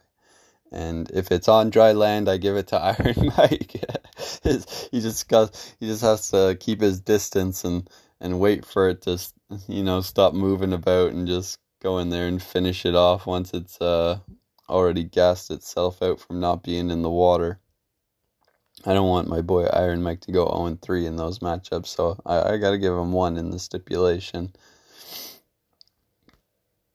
And 0.70 1.10
if 1.10 1.32
it's 1.32 1.48
on 1.48 1.70
dry 1.70 1.92
land, 1.92 2.28
I 2.28 2.36
give 2.36 2.56
it 2.56 2.68
to 2.68 2.76
Iron 2.80 3.32
Mike. 3.36 3.82
he 4.90 5.00
just 5.00 5.28
got 5.28 5.74
he 5.80 5.86
just 5.86 6.02
has 6.02 6.30
to 6.30 6.56
keep 6.58 6.80
his 6.80 7.00
distance 7.00 7.64
and 7.64 7.88
and 8.20 8.40
wait 8.40 8.64
for 8.64 8.88
it 8.88 9.02
to 9.02 9.18
you 9.68 9.82
know 9.82 10.00
stop 10.00 10.34
moving 10.34 10.72
about 10.72 11.12
and 11.12 11.26
just 11.26 11.58
go 11.80 11.98
in 11.98 12.08
there 12.08 12.26
and 12.26 12.42
finish 12.42 12.84
it 12.84 12.94
off 12.94 13.26
once 13.26 13.54
it's 13.54 13.80
uh 13.80 14.18
already 14.68 15.04
gassed 15.04 15.50
itself 15.50 16.02
out 16.02 16.20
from 16.20 16.40
not 16.40 16.62
being 16.62 16.90
in 16.90 17.02
the 17.02 17.10
water. 17.10 17.58
I 18.84 18.92
don't 18.94 19.08
want 19.08 19.28
my 19.28 19.40
boy 19.40 19.64
Iron 19.64 20.02
Mike 20.02 20.20
to 20.22 20.32
go 20.32 20.46
0 20.46 20.78
3 20.80 21.06
in 21.06 21.16
those 21.16 21.40
matchups, 21.40 21.86
so 21.86 22.20
I, 22.24 22.52
I 22.52 22.56
got 22.58 22.70
to 22.70 22.78
give 22.78 22.92
him 22.92 23.12
one 23.12 23.36
in 23.36 23.50
the 23.50 23.58
stipulation. 23.58 24.52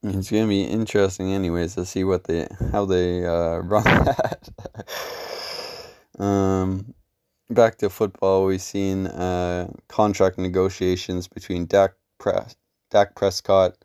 It's 0.02 0.32
gonna 0.32 0.48
be 0.48 0.64
interesting, 0.64 1.34
anyways, 1.34 1.76
to 1.76 1.86
see 1.86 2.04
what 2.04 2.26
they 2.26 2.48
how 2.72 2.86
they 2.86 3.26
uh, 3.26 3.58
run 3.64 3.84
that. 3.84 4.50
um, 6.20 6.94
back 7.50 7.78
to 7.78 7.90
football, 7.90 8.46
we've 8.46 8.62
seen 8.62 9.08
uh, 9.08 9.72
contract 9.88 10.38
negotiations 10.38 11.28
between 11.28 11.66
Dak, 11.66 11.94
Pre- 12.20 12.34
Dak 12.90 13.16
Prescott, 13.16 13.76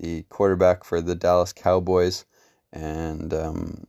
the 0.00 0.22
quarterback 0.24 0.84
for 0.84 1.00
the 1.00 1.14
Dallas 1.14 1.52
Cowboys, 1.52 2.24
and 2.72 3.32
um, 3.32 3.86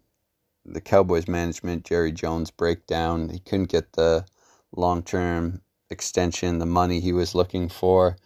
the 0.66 0.82
Cowboys 0.82 1.28
management, 1.28 1.86
Jerry 1.86 2.12
Jones, 2.12 2.52
breakdown. 2.52 3.30
He 3.30 3.40
couldn't 3.40 3.70
get 3.70 3.94
the 3.94 4.26
long 4.76 5.04
term 5.04 5.62
extension, 5.90 6.60
the 6.60 6.66
money 6.66 7.00
he 7.00 7.14
was 7.14 7.36
looking 7.36 7.70
for. 7.70 8.18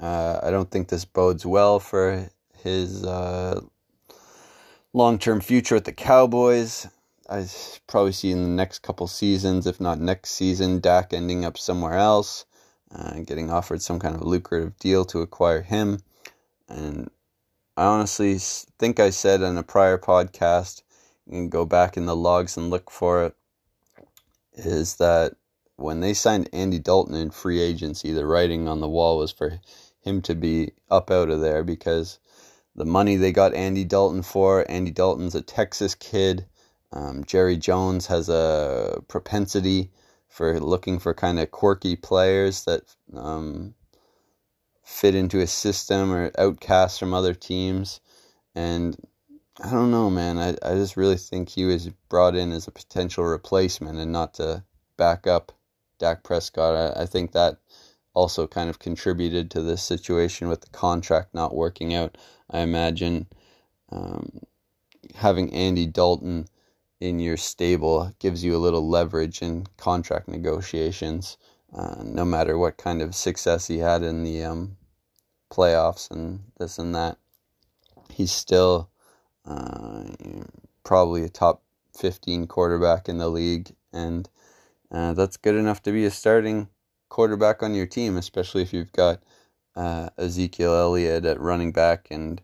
Uh, 0.00 0.40
I 0.42 0.50
don't 0.50 0.70
think 0.70 0.88
this 0.88 1.04
bodes 1.04 1.46
well 1.46 1.78
for 1.78 2.28
his 2.62 3.04
uh, 3.04 3.60
long 4.92 5.18
term 5.18 5.40
future 5.40 5.76
at 5.76 5.84
the 5.84 5.92
Cowboys. 5.92 6.88
I 7.32 7.48
probably 7.86 8.12
see 8.12 8.30
in 8.30 8.42
the 8.42 8.48
next 8.50 8.80
couple 8.80 9.06
seasons, 9.06 9.66
if 9.66 9.80
not 9.80 9.98
next 9.98 10.32
season, 10.32 10.80
Dak 10.80 11.14
ending 11.14 11.46
up 11.46 11.56
somewhere 11.56 11.94
else, 11.94 12.44
uh, 12.94 13.20
getting 13.20 13.50
offered 13.50 13.80
some 13.80 13.98
kind 13.98 14.14
of 14.14 14.20
lucrative 14.20 14.78
deal 14.78 15.06
to 15.06 15.22
acquire 15.22 15.62
him. 15.62 16.00
And 16.68 17.10
I 17.74 17.84
honestly 17.84 18.36
think 18.38 19.00
I 19.00 19.08
said 19.08 19.40
in 19.40 19.56
a 19.56 19.62
prior 19.62 19.96
podcast, 19.96 20.82
you 21.24 21.32
can 21.32 21.48
go 21.48 21.64
back 21.64 21.96
in 21.96 22.04
the 22.04 22.14
logs 22.14 22.58
and 22.58 22.68
look 22.68 22.90
for 22.90 23.24
it, 23.24 23.34
is 24.52 24.96
that 24.96 25.34
when 25.76 26.00
they 26.00 26.12
signed 26.12 26.50
Andy 26.52 26.78
Dalton 26.78 27.14
in 27.14 27.30
free 27.30 27.62
agency, 27.62 28.12
the 28.12 28.26
writing 28.26 28.68
on 28.68 28.80
the 28.80 28.90
wall 28.90 29.16
was 29.16 29.32
for 29.32 29.58
him 30.02 30.20
to 30.22 30.34
be 30.34 30.72
up 30.90 31.10
out 31.10 31.30
of 31.30 31.40
there 31.40 31.64
because 31.64 32.18
the 32.76 32.84
money 32.84 33.16
they 33.16 33.32
got 33.32 33.54
Andy 33.54 33.84
Dalton 33.84 34.20
for, 34.20 34.70
Andy 34.70 34.90
Dalton's 34.90 35.34
a 35.34 35.40
Texas 35.40 35.94
kid 35.94 36.44
um, 36.92 37.24
Jerry 37.24 37.56
Jones 37.56 38.06
has 38.06 38.28
a 38.28 39.02
propensity 39.08 39.90
for 40.28 40.58
looking 40.60 40.98
for 40.98 41.14
kind 41.14 41.38
of 41.38 41.50
quirky 41.50 41.96
players 41.96 42.64
that 42.64 42.82
um, 43.14 43.74
fit 44.84 45.14
into 45.14 45.38
his 45.38 45.52
system 45.52 46.12
or 46.12 46.30
outcasts 46.38 46.98
from 46.98 47.14
other 47.14 47.34
teams. 47.34 48.00
And 48.54 48.96
I 49.62 49.70
don't 49.70 49.90
know, 49.90 50.10
man. 50.10 50.38
I, 50.38 50.50
I 50.62 50.74
just 50.74 50.96
really 50.96 51.16
think 51.16 51.48
he 51.48 51.64
was 51.64 51.88
brought 52.08 52.34
in 52.34 52.52
as 52.52 52.66
a 52.66 52.72
potential 52.72 53.24
replacement 53.24 53.98
and 53.98 54.12
not 54.12 54.34
to 54.34 54.64
back 54.96 55.26
up 55.26 55.52
Dak 55.98 56.22
Prescott. 56.22 56.96
I, 56.96 57.02
I 57.02 57.06
think 57.06 57.32
that 57.32 57.58
also 58.14 58.46
kind 58.46 58.68
of 58.68 58.78
contributed 58.78 59.50
to 59.50 59.62
this 59.62 59.82
situation 59.82 60.48
with 60.48 60.60
the 60.60 60.70
contract 60.70 61.34
not 61.34 61.54
working 61.54 61.94
out. 61.94 62.18
I 62.50 62.60
imagine 62.60 63.26
um, 63.90 64.40
having 65.14 65.52
Andy 65.54 65.86
Dalton 65.86 66.46
in 67.02 67.18
your 67.18 67.36
stable 67.36 68.12
gives 68.20 68.44
you 68.44 68.54
a 68.54 68.62
little 68.62 68.88
leverage 68.88 69.42
in 69.42 69.66
contract 69.76 70.28
negotiations, 70.28 71.36
uh, 71.76 71.96
no 72.04 72.24
matter 72.24 72.56
what 72.56 72.76
kind 72.76 73.02
of 73.02 73.12
success 73.12 73.66
he 73.66 73.78
had 73.78 74.04
in 74.04 74.22
the 74.22 74.44
um, 74.44 74.76
playoffs 75.50 76.08
and 76.12 76.44
this 76.60 76.78
and 76.78 76.94
that. 76.94 77.18
He's 78.08 78.30
still 78.30 78.88
uh, 79.44 80.04
probably 80.84 81.24
a 81.24 81.28
top 81.28 81.64
15 81.98 82.46
quarterback 82.46 83.08
in 83.08 83.18
the 83.18 83.28
league, 83.28 83.74
and 83.92 84.28
uh, 84.92 85.12
that's 85.14 85.36
good 85.36 85.56
enough 85.56 85.82
to 85.82 85.90
be 85.90 86.04
a 86.04 86.10
starting 86.10 86.68
quarterback 87.08 87.64
on 87.64 87.74
your 87.74 87.86
team, 87.86 88.16
especially 88.16 88.62
if 88.62 88.72
you've 88.72 88.92
got 88.92 89.20
uh, 89.74 90.10
Ezekiel 90.16 90.76
Elliott 90.76 91.24
at 91.24 91.40
running 91.40 91.72
back 91.72 92.06
and 92.12 92.40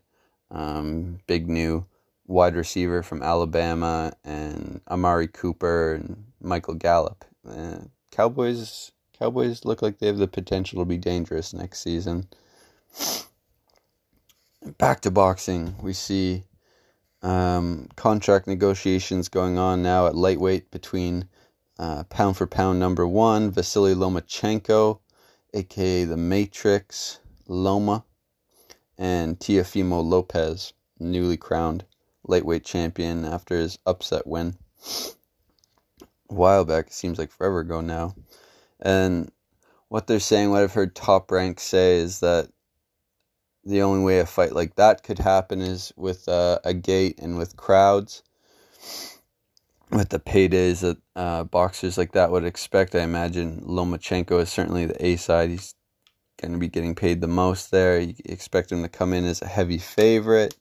um, 0.51 1.19
big 1.27 1.47
new 1.47 1.85
wide 2.29 2.55
receiver 2.55 3.01
from 3.01 3.23
Alabama 3.23 4.13
and 4.23 4.81
Amari 4.87 5.27
Cooper 5.27 5.95
and 5.95 6.25
Michael 6.39 6.75
Gallup. 6.75 7.25
Uh, 7.47 7.79
Cowboys 8.11 8.91
Cowboys 9.17 9.65
look 9.65 9.81
like 9.81 9.97
they 9.97 10.07
have 10.07 10.17
the 10.17 10.27
potential 10.27 10.79
to 10.79 10.85
be 10.85 10.97
dangerous 10.97 11.53
next 11.53 11.81
season. 11.81 12.29
Back 14.77 15.01
to 15.01 15.11
boxing, 15.11 15.75
we 15.81 15.91
see 15.91 16.43
um, 17.21 17.89
contract 17.95 18.47
negotiations 18.47 19.27
going 19.27 19.57
on 19.57 19.81
now 19.81 20.07
at 20.07 20.15
lightweight 20.15 20.71
between 20.71 21.27
uh, 21.79 22.03
pound 22.05 22.37
for 22.37 22.45
pound 22.45 22.79
number 22.79 23.07
one, 23.07 23.51
Vasily 23.51 23.95
Lomachenko, 23.95 24.99
aka 25.53 26.03
the 26.05 26.17
Matrix 26.17 27.19
Loma, 27.47 28.05
and 28.97 29.39
Teofimo 29.39 30.03
Lopez, 30.03 30.73
newly 30.99 31.35
crowned 31.37 31.83
lightweight 32.29 32.63
champion 32.63 33.25
after 33.25 33.57
his 33.57 33.77
upset 33.85 34.25
win. 34.27 34.55
A 36.29 36.33
while 36.33 36.63
back, 36.63 36.87
it 36.87 36.93
seems 36.93 37.17
like 37.17 37.31
forever 37.31 37.59
ago 37.59 37.81
now. 37.81 38.15
And 38.79 39.31
what 39.89 40.07
they're 40.07 40.19
saying, 40.19 40.51
what 40.51 40.61
I've 40.61 40.73
heard 40.73 40.95
top 40.95 41.31
rank 41.31 41.59
say, 41.59 41.97
is 41.97 42.19
that 42.19 42.49
the 43.65 43.81
only 43.81 44.03
way 44.03 44.19
a 44.19 44.25
fight 44.25 44.53
like 44.53 44.75
that 44.75 45.03
could 45.03 45.19
happen 45.19 45.61
is 45.61 45.91
with 45.97 46.29
uh, 46.29 46.59
a 46.63 46.73
gate 46.73 47.19
and 47.19 47.37
with 47.37 47.57
crowds. 47.57 48.23
With 49.91 50.09
the 50.09 50.19
paydays 50.19 50.81
that 50.81 50.97
uh, 51.15 51.43
boxers 51.45 51.97
like 51.97 52.11
that 52.11 52.29
would 52.29 52.45
expect, 52.45 52.93
I 52.93 53.01
imagine 53.01 53.61
Lomachenko 53.61 54.39
is 54.39 54.49
certainly 54.49 54.85
the 54.85 55.03
A 55.03 55.15
side. 55.15 55.49
He's 55.49 55.73
going 56.39 56.51
to 56.51 56.59
be 56.59 56.67
getting 56.67 56.93
paid 56.93 57.21
the 57.21 57.27
most 57.27 57.71
there. 57.71 57.99
You 57.99 58.13
expect 58.25 58.71
him 58.71 58.83
to 58.83 58.87
come 58.87 59.13
in 59.13 59.25
as 59.25 59.41
a 59.41 59.47
heavy 59.47 59.79
favorite. 59.79 60.55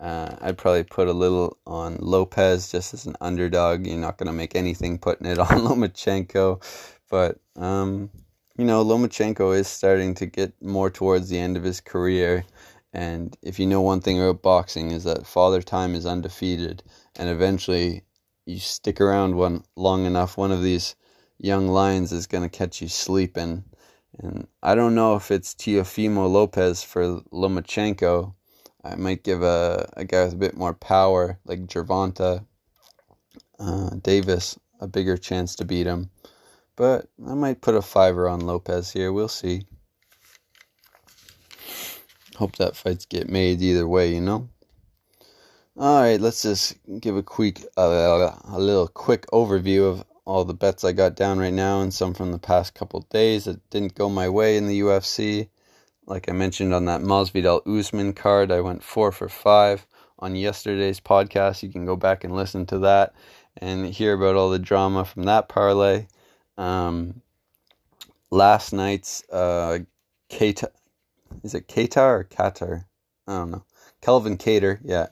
Uh, 0.00 0.36
I'd 0.40 0.58
probably 0.58 0.84
put 0.84 1.08
a 1.08 1.12
little 1.12 1.56
on 1.66 1.96
Lopez 2.00 2.70
just 2.70 2.94
as 2.94 3.06
an 3.06 3.16
underdog. 3.20 3.86
You're 3.86 3.98
not 3.98 4.18
going 4.18 4.26
to 4.26 4.32
make 4.32 4.56
anything 4.56 4.98
putting 4.98 5.26
it 5.26 5.38
on 5.38 5.46
Lomachenko. 5.46 6.62
But 7.08 7.38
um, 7.56 8.10
you 8.58 8.64
know, 8.64 8.84
Lomachenko 8.84 9.56
is 9.56 9.68
starting 9.68 10.14
to 10.14 10.26
get 10.26 10.52
more 10.62 10.90
towards 10.90 11.28
the 11.28 11.38
end 11.38 11.56
of 11.56 11.62
his 11.64 11.80
career. 11.80 12.44
And 12.92 13.36
if 13.42 13.58
you 13.58 13.66
know 13.66 13.80
one 13.80 14.00
thing 14.00 14.20
about 14.20 14.42
boxing 14.42 14.92
is 14.92 15.04
that 15.04 15.26
father 15.26 15.62
time 15.62 15.94
is 15.94 16.06
undefeated. 16.06 16.82
And 17.16 17.28
eventually 17.28 18.04
you 18.46 18.58
stick 18.58 19.00
around 19.00 19.36
one 19.36 19.64
long 19.76 20.06
enough, 20.06 20.36
one 20.36 20.52
of 20.52 20.62
these 20.62 20.94
young 21.38 21.68
lions 21.68 22.12
is 22.12 22.26
going 22.26 22.44
to 22.44 22.48
catch 22.48 22.80
you 22.80 22.88
sleeping. 22.88 23.64
And 24.18 24.46
I 24.62 24.74
don't 24.74 24.94
know 24.94 25.16
if 25.16 25.30
it's 25.30 25.54
Teofimo 25.54 26.30
Lopez 26.30 26.84
for 26.84 27.20
Lomachenko. 27.32 28.34
I 28.84 28.96
might 28.96 29.24
give 29.24 29.42
a, 29.42 29.88
a 29.96 30.04
guy 30.04 30.24
with 30.24 30.34
a 30.34 30.36
bit 30.36 30.56
more 30.56 30.74
power, 30.74 31.38
like 31.46 31.66
Gervonta 31.66 32.44
uh, 33.58 33.90
Davis, 34.02 34.58
a 34.78 34.86
bigger 34.86 35.16
chance 35.16 35.56
to 35.56 35.64
beat 35.64 35.86
him. 35.86 36.10
But 36.76 37.08
I 37.26 37.34
might 37.34 37.62
put 37.62 37.76
a 37.76 37.82
fiver 37.82 38.28
on 38.28 38.40
Lopez 38.40 38.92
here. 38.92 39.12
We'll 39.12 39.28
see. 39.28 39.66
Hope 42.36 42.56
that 42.56 42.76
fights 42.76 43.06
get 43.06 43.30
made 43.30 43.62
either 43.62 43.86
way, 43.86 44.12
you 44.12 44.20
know. 44.20 44.48
All 45.76 46.02
right, 46.02 46.20
let's 46.20 46.42
just 46.42 46.76
give 47.00 47.16
a 47.16 47.22
quick, 47.22 47.64
uh, 47.76 48.36
a 48.44 48.58
little 48.58 48.88
quick 48.88 49.26
overview 49.32 49.88
of 49.88 50.04
all 50.24 50.44
the 50.44 50.54
bets 50.54 50.84
I 50.84 50.92
got 50.92 51.16
down 51.16 51.38
right 51.38 51.52
now, 51.52 51.80
and 51.80 51.92
some 51.92 52.12
from 52.12 52.32
the 52.32 52.38
past 52.38 52.74
couple 52.74 53.00
days 53.10 53.44
that 53.44 53.70
didn't 53.70 53.94
go 53.94 54.08
my 54.08 54.28
way 54.28 54.56
in 54.56 54.66
the 54.66 54.80
UFC. 54.80 55.48
Like 56.06 56.28
I 56.28 56.32
mentioned 56.32 56.74
on 56.74 56.84
that 56.86 57.00
Masvidal 57.00 57.66
Usman 57.66 58.12
card, 58.12 58.52
I 58.52 58.60
went 58.60 58.82
four 58.82 59.10
for 59.10 59.28
five 59.28 59.86
on 60.18 60.36
yesterday's 60.36 61.00
podcast. 61.00 61.62
You 61.62 61.70
can 61.70 61.86
go 61.86 61.96
back 61.96 62.24
and 62.24 62.34
listen 62.34 62.66
to 62.66 62.78
that 62.80 63.14
and 63.56 63.86
hear 63.86 64.12
about 64.14 64.36
all 64.36 64.50
the 64.50 64.58
drama 64.58 65.04
from 65.04 65.24
that 65.24 65.48
parlay. 65.48 66.06
Um, 66.58 67.22
last 68.30 68.72
night's 68.72 69.28
uh, 69.30 69.78
is 70.30 71.54
it 71.54 71.68
Qatar 71.68 72.20
or 72.20 72.24
Qatar? 72.24 72.84
I 73.26 73.32
don't 73.32 73.50
know. 73.50 73.64
Kelvin 74.00 74.36
Kattar, 74.36 74.80
yeah. 74.84 75.08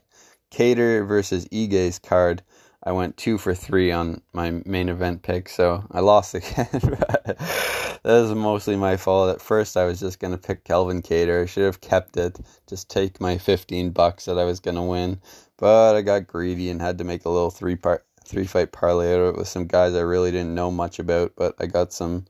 Kattar 0.51 1.07
versus 1.07 1.47
Ige's 1.49 1.99
card. 1.99 2.43
I 2.85 2.93
went 2.93 3.17
two 3.17 3.39
for 3.39 3.55
three 3.55 3.93
on 3.93 4.23
my 4.33 4.63
main 4.65 4.89
event 4.89 5.23
pick, 5.23 5.49
so 5.49 5.85
I 5.93 6.01
lost 6.01 6.35
again. 6.35 6.69
that 6.73 7.99
was 8.03 8.35
mostly 8.35 8.77
my 8.77 8.97
fault. 8.97 9.35
At 9.35 9.41
first, 9.41 9.77
I 9.77 9.85
was 9.85 10.01
just 10.01 10.19
gonna 10.19 10.39
pick 10.39 10.65
Kelvin 10.65 11.03
Kattar. 11.03 11.43
I 11.43 11.47
should 11.47 11.65
have 11.65 11.81
kept 11.81 12.17
it, 12.17 12.39
just 12.69 12.91
take 12.91 13.21
my 13.21 13.39
fifteen 13.39 13.91
bucks 13.91 14.25
that 14.25 14.39
I 14.39 14.45
was 14.45 14.61
gonna 14.61 14.85
win. 14.85 15.21
But 15.59 15.95
I 15.95 16.03
got 16.03 16.27
greedy 16.27 16.71
and 16.71 16.81
had 16.81 16.99
to 16.99 17.05
make 17.05 17.25
a 17.25 17.31
little 17.31 17.51
three 17.51 17.77
part 17.77 18.05
three 18.25 18.47
fight 18.47 18.73
parlay 18.73 19.15
out 19.15 19.21
of 19.21 19.35
it 19.35 19.39
with 19.39 19.49
some 19.49 19.67
guys 19.67 19.95
I 19.95 20.01
really 20.01 20.31
didn't 20.31 20.55
know 20.55 20.71
much 20.71 20.99
about, 20.99 21.33
but 21.37 21.55
I 21.59 21.67
got 21.67 21.93
some 21.93 22.27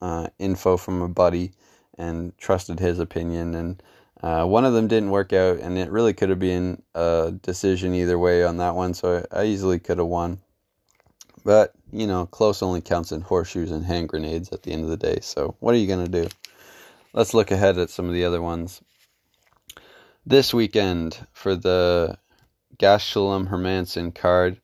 uh, 0.00 0.28
info 0.38 0.76
from 0.76 1.02
a 1.02 1.08
buddy 1.08 1.52
and 1.98 2.36
trusted 2.38 2.80
his 2.80 2.98
opinion. 2.98 3.54
And 3.54 3.82
uh, 4.22 4.44
one 4.44 4.64
of 4.64 4.72
them 4.72 4.88
didn't 4.88 5.10
work 5.10 5.32
out, 5.32 5.58
and 5.58 5.76
it 5.76 5.90
really 5.90 6.12
could 6.12 6.28
have 6.28 6.38
been 6.38 6.82
a 6.94 7.32
decision 7.42 7.94
either 7.94 8.18
way 8.18 8.44
on 8.44 8.58
that 8.58 8.74
one, 8.74 8.94
so 8.94 9.24
I, 9.32 9.40
I 9.40 9.44
easily 9.46 9.78
could 9.78 9.98
have 9.98 10.06
won. 10.06 10.40
But, 11.44 11.74
you 11.92 12.06
know, 12.06 12.26
close 12.26 12.62
only 12.62 12.80
counts 12.80 13.10
in 13.10 13.20
horseshoes 13.20 13.72
and 13.72 13.84
hand 13.84 14.08
grenades 14.08 14.50
at 14.52 14.62
the 14.62 14.72
end 14.72 14.84
of 14.84 14.90
the 14.90 14.96
day, 14.96 15.18
so 15.20 15.56
what 15.58 15.74
are 15.74 15.78
you 15.78 15.88
going 15.88 16.04
to 16.04 16.22
do? 16.22 16.28
Let's 17.12 17.34
look 17.34 17.50
ahead 17.50 17.78
at 17.78 17.90
some 17.90 18.06
of 18.06 18.14
the 18.14 18.24
other 18.24 18.40
ones. 18.40 18.80
This 20.24 20.54
weekend 20.54 21.26
for 21.32 21.56
the 21.56 22.16
Gastelum 22.78 23.48
Hermansson 23.48 24.14
card, 24.14 24.60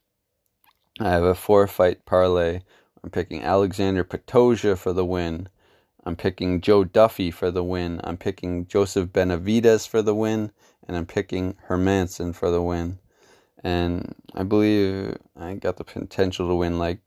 I 1.01 1.11
have 1.11 1.25
a 1.25 1.35
four 1.35 1.67
fight 1.67 2.07
parlay. 2.07 2.61
I'm 3.03 3.11
picking 3.11 3.43
Alexander 3.43 4.05
Pantoja 4.05 4.79
for 4.79 4.93
the 4.93 5.05
win. 5.05 5.49
I'm 6.05 6.17
picking 6.17 6.61
Joe 6.61 6.85
Duffy 6.85 7.31
for 7.31 7.51
the 7.51 7.65
win. 7.65 8.01
I'm 8.05 8.17
picking 8.17 8.67
Joseph 8.67 9.11
Benavidez 9.11 9.87
for 9.87 10.03
the 10.03 10.15
win. 10.15 10.53
And 10.87 10.97
I'm 10.97 11.07
picking 11.07 11.57
Hermansson 11.69 12.35
for 12.35 12.51
the 12.51 12.63
win. 12.63 12.99
And 13.63 14.15
I 14.35 14.43
believe 14.43 15.19
I 15.39 15.55
got 15.55 15.77
the 15.77 15.85
potential 15.85 16.49
to 16.49 16.55
win 16.55 16.79
like 16.79 17.01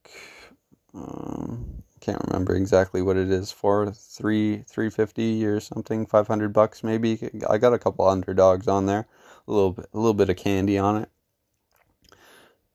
um, 0.93 1.83
can't 2.01 2.21
remember 2.27 2.55
exactly 2.55 3.01
what 3.01 3.15
it 3.15 3.31
is 3.31 3.51
for 3.51 3.91
three 3.91 4.63
three 4.67 4.89
fifty 4.89 5.45
or 5.45 5.59
something, 5.59 6.05
five 6.05 6.27
hundred 6.27 6.51
bucks 6.51 6.83
maybe. 6.83 7.29
I 7.47 7.57
got 7.57 7.73
a 7.73 7.79
couple 7.79 8.07
underdogs 8.07 8.67
on 8.67 8.87
there, 8.87 9.07
a 9.47 9.51
little 9.51 9.71
bit, 9.71 9.85
a 9.93 9.97
little 9.97 10.15
bit 10.15 10.29
of 10.29 10.35
candy 10.35 10.77
on 10.77 11.03
it. 11.03 11.09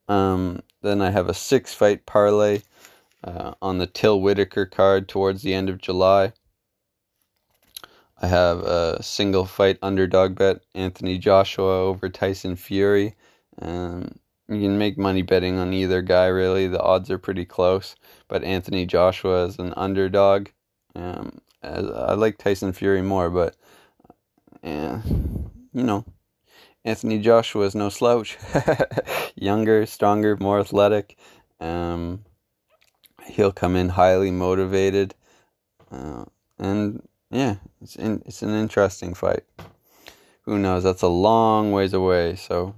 Um, 0.09 0.62
then 0.83 1.02
I 1.02 1.11
have 1.11 1.29
a 1.29 1.35
six 1.35 1.74
fight 1.74 2.07
parlay 2.07 2.62
uh, 3.26 3.54
on 3.60 3.78
the 3.78 3.86
Till 3.86 4.20
Whittaker 4.20 4.64
card 4.64 5.08
towards 5.08 5.42
the 5.42 5.52
end 5.52 5.68
of 5.68 5.78
July. 5.78 6.32
I 8.22 8.28
have 8.28 8.60
a 8.60 9.02
single 9.02 9.44
fight 9.44 9.78
underdog 9.82 10.36
bet 10.36 10.60
Anthony 10.74 11.18
Joshua 11.18 11.82
over 11.82 12.08
Tyson 12.08 12.56
Fury. 12.56 13.14
Um, 13.60 14.18
you 14.48 14.60
can 14.60 14.78
make 14.78 14.96
money 14.96 15.22
betting 15.22 15.58
on 15.58 15.72
either 15.72 16.00
guy, 16.00 16.26
really. 16.26 16.66
The 16.66 16.80
odds 16.80 17.10
are 17.10 17.18
pretty 17.18 17.44
close. 17.44 17.96
But 18.28 18.44
Anthony 18.44 18.86
Joshua 18.86 19.44
is 19.44 19.58
an 19.58 19.74
underdog. 19.76 20.48
Um, 20.94 21.40
I 21.62 22.14
like 22.14 22.38
Tyson 22.38 22.72
Fury 22.72 23.02
more, 23.02 23.28
but 23.28 23.56
yeah, 24.62 25.02
you 25.04 25.82
know, 25.82 26.04
Anthony 26.84 27.18
Joshua 27.18 27.66
is 27.66 27.74
no 27.74 27.88
slouch. 27.88 28.38
Younger, 29.34 29.84
stronger, 29.84 30.36
more 30.36 30.60
athletic. 30.60 31.18
Um, 31.60 32.24
he'll 33.26 33.52
come 33.52 33.76
in 33.76 33.90
highly 33.90 34.30
motivated, 34.30 35.14
uh, 35.90 36.24
and 36.58 37.06
yeah, 37.30 37.56
it's 37.80 37.96
in, 37.96 38.22
it's 38.26 38.42
an 38.42 38.54
interesting 38.54 39.14
fight. 39.14 39.44
Who 40.42 40.58
knows? 40.58 40.84
That's 40.84 41.02
a 41.02 41.08
long 41.08 41.72
ways 41.72 41.92
away, 41.92 42.36
so 42.36 42.74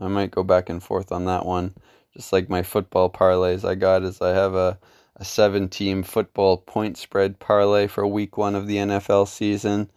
I 0.00 0.08
might 0.08 0.30
go 0.30 0.42
back 0.42 0.68
and 0.68 0.82
forth 0.82 1.10
on 1.10 1.24
that 1.24 1.46
one. 1.46 1.74
Just 2.14 2.32
like 2.32 2.48
my 2.48 2.62
football 2.62 3.10
parlays, 3.10 3.68
I 3.68 3.74
got 3.74 4.02
is 4.02 4.20
I 4.20 4.30
have 4.30 4.54
a 4.54 4.78
a 5.16 5.24
seven 5.24 5.68
team 5.68 6.04
football 6.04 6.58
point 6.58 6.96
spread 6.96 7.40
parlay 7.40 7.88
for 7.88 8.06
week 8.06 8.36
one 8.36 8.54
of 8.54 8.68
the 8.68 8.76
NFL 8.76 9.26
season 9.26 9.90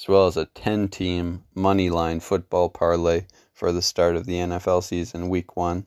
as 0.00 0.08
well 0.08 0.26
as 0.26 0.36
a 0.36 0.46
10 0.46 0.88
team 0.88 1.44
money 1.54 1.90
line 1.90 2.20
football 2.20 2.70
parlay 2.70 3.26
for 3.52 3.70
the 3.72 3.82
start 3.82 4.16
of 4.16 4.24
the 4.24 4.36
NFL 4.36 4.82
season, 4.82 5.28
week 5.28 5.56
one. 5.56 5.86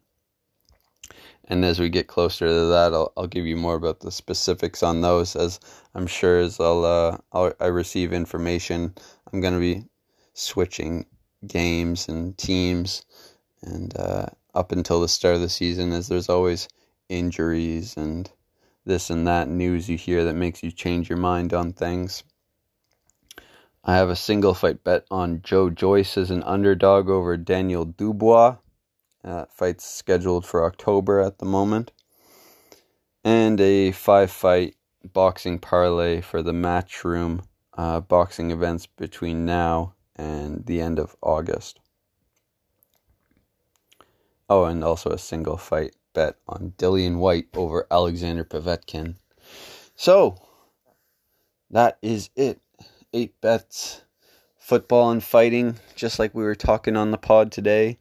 And 1.48 1.66
as 1.66 1.80
we 1.80 1.90
get 1.90 2.08
closer 2.08 2.48
to 2.48 2.68
that, 2.68 2.94
I'll, 2.94 3.12
I'll 3.18 3.28
give 3.28 3.46
you 3.46 3.58
more 3.58 3.76
about 3.76 4.00
the 4.00 4.12
specifics 4.12 4.82
on 4.82 5.02
those 5.02 5.36
as 5.36 5.60
I'm 5.94 6.08
sure 6.08 6.40
as 6.40 6.60
I'll, 6.60 6.86
uh, 6.86 7.18
I'll 7.32 7.54
I 7.60 7.68
receive 7.68 8.14
information. 8.14 8.94
I'm 9.32 9.42
going 9.42 9.54
to 9.54 9.60
be 9.60 9.86
switching 10.34 11.06
games 11.46 12.08
and 12.08 12.38
teams 12.38 13.06
and 13.62 13.96
uh, 13.98 14.28
up 14.54 14.72
until 14.72 15.02
the 15.02 15.08
start 15.08 15.36
of 15.36 15.42
the 15.42 15.50
season 15.50 15.92
as 15.92 16.08
there's 16.08 16.30
always 16.30 16.68
injuries 17.10 17.98
and 17.98 18.32
this 18.86 19.10
and 19.10 19.28
that 19.28 19.48
news 19.48 19.90
you 19.90 19.98
hear 19.98 20.26
that 20.26 20.34
makes 20.34 20.64
you 20.64 20.72
change 20.72 21.10
your 21.10 21.18
mind 21.18 21.54
on 21.54 21.74
things. 21.74 22.24
I 23.84 23.96
have 23.96 24.10
a 24.10 24.16
single 24.16 24.54
fight 24.54 24.84
bet 24.84 25.06
on 25.12 25.42
Joe 25.42 25.70
Joyce 25.70 26.18
as 26.18 26.32
an 26.32 26.44
underdog 26.44 27.10
over 27.10 27.36
Daniel 27.36 27.84
Dubois. 27.84 28.56
Uh, 29.24 29.46
fight's 29.46 29.86
scheduled 29.86 30.46
for 30.46 30.66
October 30.66 31.20
at 31.20 31.40
the 31.40 31.46
moment. 31.46 31.92
And 33.24 33.60
a 33.62 33.92
five 33.92 34.32
fight 34.32 34.76
boxing 35.14 35.60
parlay 35.60 36.22
for 36.22 36.42
the 36.42 36.52
matchroom 36.52 37.46
uh, 37.78 38.00
boxing 38.02 38.52
events 38.52 38.86
between 38.86 39.46
now 39.46 39.94
and 40.16 40.66
the 40.66 40.82
end 40.82 41.00
of 41.00 41.16
August. 41.22 41.80
Oh, 44.50 44.66
and 44.66 44.84
also 44.84 45.10
a 45.10 45.18
single 45.18 45.58
fight 45.58 45.96
bet 46.14 46.36
on 46.48 46.74
Dillian 46.78 47.18
Whyte 47.18 47.48
over 47.56 47.88
Alexander 47.90 48.44
Povetkin. 48.44 49.16
So, 49.96 50.38
that 51.70 51.98
is 52.02 52.30
it. 52.36 52.62
Eight 53.14 53.40
bets, 53.42 54.04
football 54.58 55.12
and 55.12 55.24
fighting, 55.24 55.78
just 55.96 56.20
like 56.20 56.36
we 56.36 56.44
were 56.44 56.56
talking 56.56 56.96
on 56.96 57.12
the 57.12 57.18
pod 57.18 57.52
today. 57.52 58.00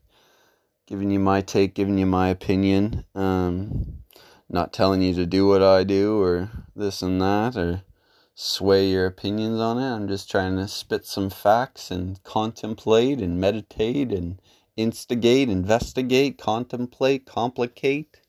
Giving 0.86 1.10
you 1.10 1.20
my 1.20 1.40
take, 1.40 1.74
giving 1.74 1.98
you 1.98 2.06
my 2.06 2.28
opinion. 2.28 3.04
Um, 3.14 4.02
not 4.48 4.72
telling 4.72 5.00
you 5.00 5.14
to 5.14 5.26
do 5.26 5.46
what 5.46 5.62
I 5.62 5.84
do 5.84 6.20
or 6.20 6.50
this 6.74 7.02
and 7.02 7.20
that 7.20 7.56
or 7.56 7.82
sway 8.34 8.88
your 8.88 9.06
opinions 9.06 9.60
on 9.60 9.78
it. 9.78 9.90
I'm 9.90 10.08
just 10.08 10.30
trying 10.30 10.56
to 10.56 10.66
spit 10.68 11.06
some 11.06 11.30
facts 11.30 11.90
and 11.90 12.22
contemplate 12.24 13.20
and 13.20 13.40
meditate 13.40 14.12
and 14.12 14.40
instigate, 14.76 15.48
investigate, 15.48 16.38
contemplate, 16.38 17.26
complicate. 17.26 18.20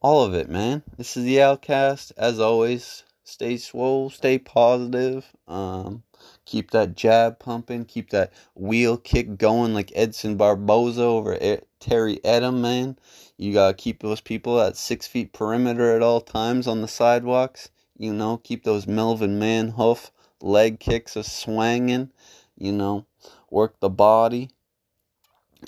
All 0.00 0.24
of 0.24 0.34
it, 0.34 0.48
man. 0.48 0.82
This 0.96 1.16
is 1.16 1.24
the 1.24 1.36
Alcast. 1.36 2.12
As 2.16 2.40
always, 2.40 3.04
stay 3.24 3.56
swole, 3.56 4.10
stay 4.10 4.38
positive. 4.38 5.32
Um, 5.48 6.02
keep 6.44 6.70
that 6.70 6.96
jab 6.96 7.38
pumping, 7.38 7.84
keep 7.84 8.10
that 8.10 8.32
wheel 8.54 8.96
kick 8.96 9.36
going 9.38 9.74
like 9.74 9.92
Edson 9.94 10.36
Barboza 10.36 11.02
over 11.02 11.36
Terry 11.80 12.18
Etim, 12.24 12.60
man. 12.60 12.98
You 13.36 13.52
gotta 13.52 13.74
keep 13.74 14.02
those 14.02 14.20
people 14.20 14.60
at 14.60 14.76
six 14.76 15.06
feet 15.06 15.32
perimeter 15.32 15.94
at 15.94 16.02
all 16.02 16.20
times 16.20 16.66
on 16.66 16.80
the 16.80 16.88
sidewalks. 16.88 17.70
You 17.98 18.12
know, 18.12 18.38
keep 18.38 18.64
those 18.64 18.86
Melvin 18.86 19.38
Manhoef 19.38 20.10
leg 20.40 20.80
kicks 20.80 21.16
a 21.16 21.24
swanging. 21.24 22.10
You 22.56 22.72
know, 22.72 23.06
work 23.50 23.80
the 23.80 23.90
body. 23.90 24.50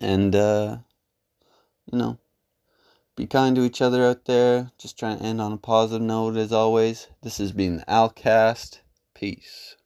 And, 0.00 0.34
uh, 0.34 0.78
you 1.90 1.98
know, 1.98 2.18
be 3.16 3.26
kind 3.26 3.54
to 3.56 3.62
each 3.62 3.80
other 3.80 4.04
out 4.04 4.24
there. 4.24 4.70
Just 4.78 4.98
trying 4.98 5.18
to 5.18 5.24
end 5.24 5.40
on 5.40 5.52
a 5.52 5.56
positive 5.56 6.02
note 6.06 6.36
as 6.36 6.52
always. 6.52 7.06
This 7.22 7.38
has 7.38 7.52
been 7.52 7.84
Alcast. 7.88 8.80
Peace. 9.14 9.76